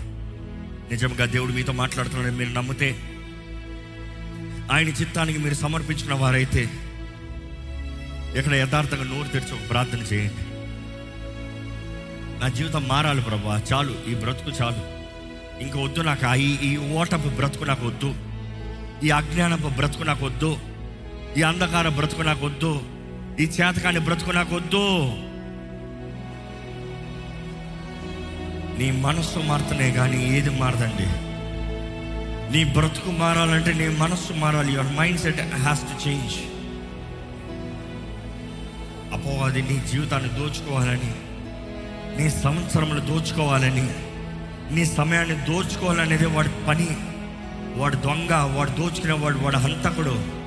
నిజంగా 0.91 1.25
దేవుడు 1.27 1.53
మీతో 1.53 1.73
మాట్లాడుతున్నాడు 1.73 2.35
మీరు 2.35 2.51
నమ్మితే 2.51 2.97
ఆయన 4.73 4.89
చిత్తానికి 4.89 5.39
మీరు 5.39 5.55
సమర్పించిన 5.55 6.15
వారైతే 6.15 6.69
ఇక్కడ 8.39 8.55
యథార్థంగా 8.55 9.05
నోరు 9.05 9.29
తెరిచి 9.29 9.53
ఒక 9.53 9.71
ప్రార్థన 9.71 9.99
చేయండి. 9.99 10.45
నా 12.41 12.49
జీవితం 12.49 12.89
మారాలి 12.89 13.21
ప్రభా 13.21 13.63
చాలు 13.73 13.95
ఈ 14.09 14.15
బ్రతుకు 14.15 14.51
చాలు. 14.51 14.83
ఇంక 15.63 15.77
వద్దు 15.77 16.01
నాకు 16.01 16.35
ఈ 16.35 16.59
ఈ 16.63 16.77
ఓటపు 16.77 17.29
బ్రతుకు 17.29 17.65
నాకు 17.65 17.87
వద్దు. 17.87 18.15
ఈ 19.07 19.11
అజ్ఞానపు 19.11 19.69
బ్రతుకు 19.69 20.03
నాకు 20.03 20.27
వద్దు. 20.27 20.74
ఈ 21.37 21.43
అంధకార 21.43 21.89
బ్రతుకు 21.89 22.23
నాకు 22.23 22.47
వద్దు 22.47 22.81
ఈ 23.41 23.45
చేతకాని 23.45 23.99
బ్రతుకు 23.99 24.31
నాకు 24.31 24.57
వద్దు 24.57 24.83
నీ 28.79 28.91
మనస్సు 28.91 29.39
మారుతున్నాయి 29.39 29.93
కానీ 29.93 30.19
ఏది 30.37 30.51
మారదండి. 30.51 31.07
నీ 32.53 32.65
బ్రతుకు 32.73 33.11
మారాలంటే 33.11 33.73
నీ 33.73 33.89
మనస్సు 33.89 34.33
మారాలి. 34.33 34.73
Your 34.73 34.93
mindset 35.21 35.41
has 35.41 35.81
to 35.81 36.09
change 36.09 36.37
అపోవాది 39.15 39.63
నీ 39.63 39.83
జీవితాన్ని 39.93 40.31
దోచుకోవాలని 40.39 41.13
నీ 42.19 42.31
సంవత్సరములు 42.31 43.01
దోచుకోవాలని 43.01 43.89
నీ 44.75 44.85
సమయాన్ని 44.85 45.37
దోచుకోవాలనేది 45.45 46.27
వాడి 46.27 46.49
పని. 46.69 46.89
వాడు 47.81 47.97
దొంగ 47.97 48.33
వాడు 48.57 48.71
దోచుకునేవాడు 48.71 49.39
వాడు 49.39 49.57
హంతకుడు. 49.57 50.44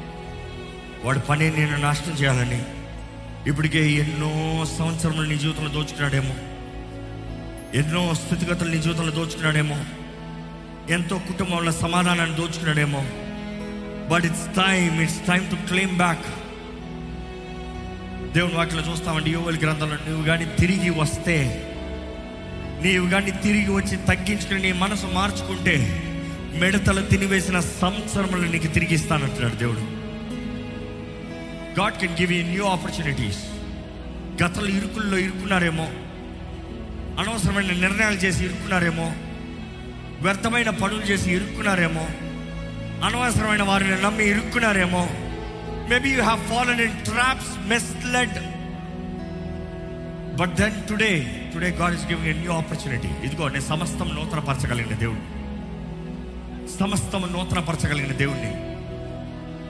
వాడి 1.03 1.19
పని 1.19 1.51
నేను 1.51 1.77
నాశనం 1.77 2.15
చేయాలని. 2.15 2.63
ఇప్పటికే 3.49 3.91
ఎన్నో 3.91 4.65
సంవత్సరములు 4.65 5.29
నీ 5.29 5.37
జీవితంలో 5.37 5.71
దోచుకున్నాడేమో. 5.71 6.35
ఎన్నో 7.79 8.13
స్థితిగతులు 8.13 8.69
నీ 8.69 8.81
జీవితంలో 8.81 9.11
దోచుకున్నాడేమో. 9.11 9.83
ఎంతో 10.89 11.17
కుటుంబంలో 11.17 11.71
సమాధానాన్ని 11.71 12.35
దోచుకున్నాడేమో. 12.35 13.05
But 14.09 14.25
it's 14.25 14.47
time 14.47 15.01
it's 15.01 15.19
time 15.27 15.49
to 15.49 15.55
claim 15.55 15.97
back 15.97 16.25
దేవుని 18.33 18.55
వాటిలో 18.55 18.91
చూస్తామండి 18.91 19.31
యోగుల 19.31 19.57
గ్రంథంలో 19.57 19.95
నువ్వు 19.95 20.23
కానీ 20.23 20.45
తిరిగి 20.45 20.89
వస్తే 20.89 21.63
నీవు 22.83 23.09
కానీ 23.09 23.31
తిరిగి 23.31 23.71
వచ్చి 23.71 23.97
తగ్గించుకుని 23.97 24.61
నీ 24.61 24.71
మనసు 24.71 25.05
మార్చుకుంటే 25.05 26.03
మిడతలు 26.55 27.01
తినివేసిన 27.01 27.59
సంవత్సరములు 27.59 28.47
నీకు 28.47 28.67
తిరిగి 28.67 28.93
ఇస్తానంటున్నాడు 28.93 29.55
దేవుడు. 29.55 29.96
God 31.79 31.93
can 31.93 32.11
give 32.11 32.33
you 32.33 32.43
new 32.43 32.65
opportunities 32.65 33.43
గతలు 34.43 34.67
ఇరుకుల్లో 34.67 35.17
ఇరుక్కున్నారేమో. 35.17 35.83
అనవసరమైన 37.21 37.65
నిర్ణయాలు 37.65 38.15
చేసి 38.15 38.45
ఇరుక్కున్నారేమో. 38.45 39.13
వ్యర్థమైన 40.21 40.69
పనులు 40.69 41.01
చేసి 41.01 41.31
ఇరుక్కున్నారేమో. 41.31 42.07
అనవసరమైన 43.07 43.63
వారిని 43.63 44.01
నమ్మి 44.01 44.29
ఇరుక్కున్నారేమో. 44.29 45.09
Maybe 45.89 46.09
you 46.09 46.23
have 46.23 46.45
fallen 46.45 46.81
in 46.81 47.05
traps 47.05 47.69
misled 47.69 48.39
but 50.37 50.55
then 50.55 50.89
today 50.89 51.41
today 51.53 51.69
God 51.69 51.93
is 51.93 52.05
giving 52.05 52.27
a 52.27 52.33
new 52.33 52.51
opportunity 52.51 53.07
ఇదిగో 53.23 53.49
నేను 53.49 53.63
సమస్తం 53.63 54.15
నూతనపరచగలిగిన 54.15 54.95
దేవుడు 54.95 55.37
సమస్తం 56.77 57.21
నూతనపరచగలిగిన 57.33 58.11
దేవుణ్ణి. 58.11 58.66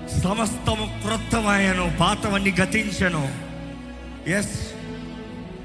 సమస్తము 0.07 1.01
క్రొత్తమయ్యను 1.05 1.97
పాతవన్నీ 1.99 2.51
గతించను. 2.51 3.23
ఎస్ 4.29 4.73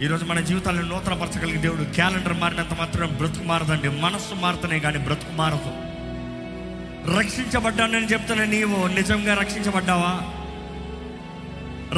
ఈరోజు 0.03 0.25
మన 0.25 0.41
జీవితాలను 0.41 0.83
నూతనపరచగలిగే 0.83 1.57
దేవుడు 1.57 1.85
క్యాలెండర్ 1.85 2.33
మారినంత 2.33 2.79
మాత్రం 2.79 3.09
బ్రతుకు 3.09 3.45
మారదండి 3.45 3.89
మనస్సు 3.89 4.35
మారుతనే 4.35 4.79
కానీ 4.79 4.99
బ్రతుకు 4.99 5.33
మారదు 5.33 5.93
రక్షించబడ్డానని 7.19 8.07
చెప్తున్న 8.07 8.45
నీవు 8.45 8.87
నిజంగా 8.87 9.35
రక్షించబడ్డావా? 9.35 10.21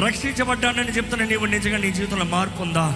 రక్షించబడ్డానని 0.05 0.91
చెప్తున్న 0.91 1.25
నీవు 1.25 1.45
నిజంగా 1.45 1.77
నీ 1.77 1.91
జీవితంలో 1.91 2.25
మార్పు 2.25 2.61
ఉందా? 2.61 2.95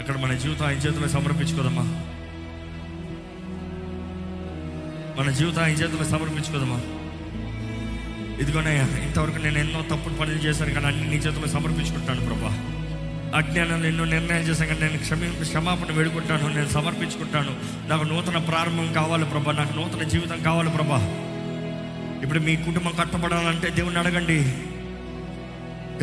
ఇక్కడ 0.00 0.16
మన 0.16 0.34
జీవితం 0.36 0.66
ఆయన 0.66 0.76
చేతిలో 0.76 1.08
సమర్పించుకోదమ్మా. 1.08 1.82
మన 5.18 5.30
జీవితం 5.30 5.62
ఆయన 5.62 5.72
చేతిలో 5.72 6.04
సమర్పించుకోదమ్మా. 6.04 6.93
ఇదిగోనయ్యా 8.40 8.82
ఇంతవరకు 8.82 9.38
నేను 9.38 9.58
ఎన్నో 9.58 9.82
తప్పుడు 9.82 10.14
పనులు 10.14 10.36
చేశాను 10.36 10.70
కానీ 10.70 10.86
అన్ని 10.86 11.08
నీ 11.10 11.16
చేతిలో 11.16 11.48
సమర్పించుకుంటాను 11.48 12.26
ప్రభా. 12.26 12.58
అజ్ఞానంలో 13.38 13.88
ఎన్నో 13.88 14.04
నిర్ణయాలు 14.04 14.44
చేశాను 14.44 14.68
కానీ 14.68 14.80
నేను 14.80 14.98
క్షమి 14.98 15.26
క్షమాపణ 15.44 15.92
వేడుకుంటాను 15.92 16.48
నేను 16.48 16.68
సమర్పించుకుంటాను 16.68 17.56
నాకు 17.88 18.04
నూతన 18.04 18.38
ప్రారంభం 18.38 18.92
కావాలి 18.92 19.24
ప్రభా 19.24 19.52
నాకు 19.52 19.76
నూతన 19.76 20.02
జీవితం 20.02 20.42
కావాలి 20.42 20.70
ప్రభా. 20.70 20.98
ఇప్పుడు 22.22 22.38
మీ 22.38 22.56
కుటుంబం 22.56 22.92
కట్టబడాలంటే 23.00 23.70
దేవుణ్ణి 23.70 24.00
అడగండి. 24.00 24.54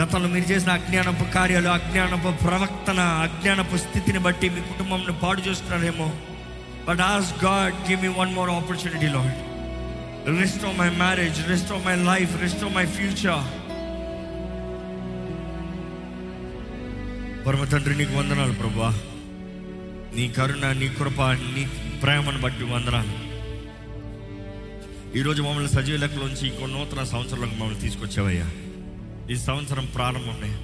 గతంలో 0.02 0.30
మీరు 0.30 0.46
చేసిన 0.46 0.72
అజ్ఞానపు 0.72 1.24
కార్యాలు 1.24 1.70
అజ్ఞానపు 1.70 2.44
ప్రవక్తన 2.44 3.00
అజ్ఞానపు 3.00 3.78
స్థితిని 3.78 4.20
బట్టి 4.20 4.50
మీ 4.50 4.62
కుటుంబంని 4.62 5.20
పాడు 5.24 5.42
చేస్తున్నారేమో. 5.42 6.12
But 6.90 7.02
ask 7.02 7.46
God 7.46 7.90
give 7.90 8.02
me 8.02 8.08
one 8.08 8.34
more 8.34 8.50
opportunity 8.50 9.08
Lord 9.08 9.51
restore 10.28 10.78
my 10.78 10.90
marriage, 10.90 11.38
restore 11.52 11.86
my 11.86 11.96
life, 11.96 12.34
restore 12.44 12.74
my 12.74 12.86
future. 12.86 13.62
పరమ 17.44 17.64
తండ్రి 17.64 17.98
నీకు 17.98 18.14
వందనాలు 18.14 18.54
ప్రభా. 18.54 18.90
నీ 20.16 20.30
కరుణ 20.30 20.72
నీ 20.72 20.88
కృప 20.88 21.22
నీ 21.22 21.70
ప్రేమను 22.04 22.42
బట్టి 22.42 22.64
వందనాలు. 22.64 23.32
ఈరోజు 25.18 25.44
మమ్మల్ని 25.44 25.70
సజీవ 25.70 25.96
లెక్కలోంచి 25.96 26.48
ఇంకో 26.48 26.66
నూతన 26.66 27.04
సంవత్సరంలోకి 27.04 27.56
మమ్మల్ని 27.56 27.80
తీసుకొచ్చావయ్యా. 27.80 28.52
ఈ 29.32 29.36
సంవత్సరం 29.36 29.86
ప్రారంభమే. 29.86 30.58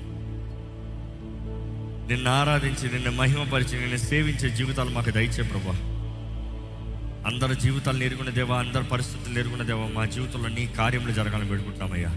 నిన్ను 2.13 2.31
ఆరాధించి 2.31 2.91
నిన్ను 2.91 3.11
మహిమపరిచి 3.11 3.79
నిన్ను 3.79 3.97
సేవించే 3.97 4.49
జీవితాలు 4.49 4.89
మాకు 4.89 5.09
దయచే 5.09 5.43
ప్రభా. 5.43 5.96
అందరి 7.27 7.55
జీవితాలు 7.55 8.03
ఎరుగున్న 8.03 8.29
దేవా 8.29 8.59
అందరి 8.59 8.83
పరిస్థితులు 8.83 9.39
ఎరుగున్న 9.39 9.63
దేవా 9.63 9.87
మా 9.87 10.05
జీవితంలో 10.05 10.49
నీ 10.49 10.67
కార్యములు 10.67 11.11
జరగాలని 11.11 11.49
పెట్టుకుంటున్నామయ్యా 11.49 12.11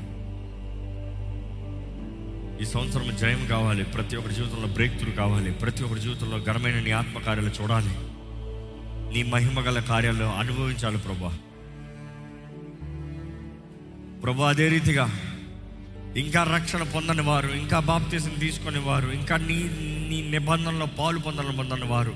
ఈ 2.62 2.64
సంవత్సరం 2.64 3.16
జయం 3.16 3.46
కావాలి 3.46 3.84
ప్రతి 3.84 4.16
ఒక్కరి 4.16 4.34
జీవితంలో 4.34 4.66
బ్రేక్ 4.66 4.98
త్రూ 4.98 5.12
కావాలి 5.12 5.52
ప్రతి 5.52 5.84
ఒక్కరి 5.84 6.00
జీవితంలో 6.00 6.38
ఘనమైన 6.44 6.80
నీ 6.80 6.90
ఆత్మకార్యాలు 6.90 7.52
చూడాలి. 7.62 7.92
నీ 9.14 9.22
మహిమ 9.22 9.60
గల 9.60 9.80
కార్యాలు 9.80 10.24
అనుభవించాలి 10.24 10.98
ప్రభా. 10.98 11.30
ప్రభా 14.22 14.48
అదే 14.48 14.68
రీతిగా 14.68 15.06
ఇంకా 16.16 16.42
రక్షణ 16.54 16.82
పొందని 16.82 17.22
వారు 17.22 17.48
ఇంకా 17.48 17.80
బాప్తీసం 17.80 18.34
తీసుకునే 18.38 18.78
వారు 18.78 19.08
ఇంకా 19.12 19.36
నీ 19.36 19.58
నీ 20.10 20.30
నిబంధనలో 20.30 20.86
పాలు 20.86 21.18
పొందని 21.18 21.56
పొందని 21.56 21.84
వారు 21.84 22.14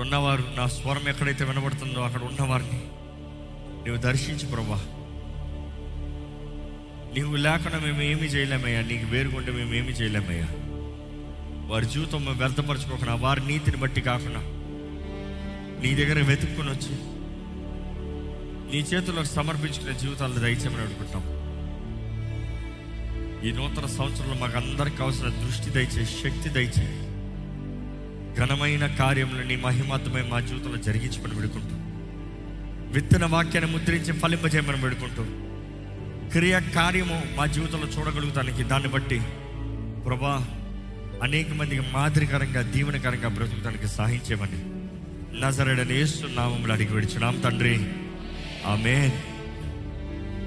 ఉన్నవారు 0.00 0.44
నా 0.56 0.66
స్వరం 0.66 1.08
ఎక్కడైతే 1.08 1.44
వినబడుతుందో 1.44 2.00
అక్కడ 2.00 2.22
ఉన్నవారిని 2.22 2.80
నువ్వు 3.86 3.96
దర్శించు 3.96 4.46
ప్రభా. 4.46 4.84
నీవు 7.14 7.36
లేకుండా 7.36 7.78
మేము 7.78 8.02
ఏమీ 8.02 8.26
చేయలేమయ్యా. 8.26 8.80
నీకు 8.80 9.06
వేరుకుంటే 9.06 9.52
మేము 9.52 9.74
ఏమీ 9.74 9.92
చేయలేమయ్యా. 9.92 10.48
వారి 11.66 11.86
జీవితం 11.86 12.24
మేము 12.24 12.38
వ్యర్థపరచుకోకుండా 12.38 13.14
వారి 13.14 13.46
నీతిని 13.46 13.76
బట్టి 13.76 14.00
కాకుండా 14.00 14.40
నీ 15.82 15.94
దగ్గర 15.94 16.24
వెతుక్కుని 16.24 16.70
వచ్చి 16.70 16.94
నీ 18.72 18.78
చేతుల్లో 18.80 19.24
సమర్పించుకునే 19.24 19.98
జీవితాలను 19.98 20.38
దయచేయమని 20.38 20.82
అనుకుంటాం 20.82 21.34
ఈ 23.48 23.52
నూతన 23.52 23.86
సంవత్సరంలో 23.86 24.34
మాకు 24.34 24.56
అందరికి 24.56 24.96
కావాల్సిన 24.96 25.28
దృష్టి 25.28 25.70
దయచే 25.70 26.04
శక్తి 26.04 26.48
దయచేయి. 26.48 27.03
ఘనమైన 28.38 28.86
కార్యములు 28.86 29.42
నీ 29.46 29.56
మహిమాత్మై 29.56 30.22
మా 30.22 30.40
జీవితంలో 30.40 30.76
జరిగించమని 30.76 31.34
పెడుకుంటూ 31.34 31.74
విత్తన 32.92 33.24
వాక్యాన్ని 33.24 33.72
ముద్రించి 33.72 34.12
ఫలింపజేయమని 34.12 34.80
పెడుకుంటూ 34.80 35.24
క్రియ 36.30 36.60
కార్యము 36.74 37.22
మా 37.36 37.46
జీవితంలో 37.46 37.86
చూడగలుగుతానికి 37.86 38.62
దాన్ని 38.62 38.88
బట్టి 38.88 39.18
ప్రభా 40.04 40.34
అనేక 41.22 41.50
మందికి 41.52 41.82
మాదిరికరంగా 41.92 42.62
దీవెనకరంగా 42.62 43.28
బ్రతుకుతానికి 43.28 43.88
సహాయించేమని 43.88 44.60
నజరడని 45.40 45.92
వేస్తున్నామని 45.92 46.72
అడిగి 46.72 46.92
విడిచున్నాం 46.92 47.36
తండ్రి. 47.44 47.76
ఆమె 48.66 48.96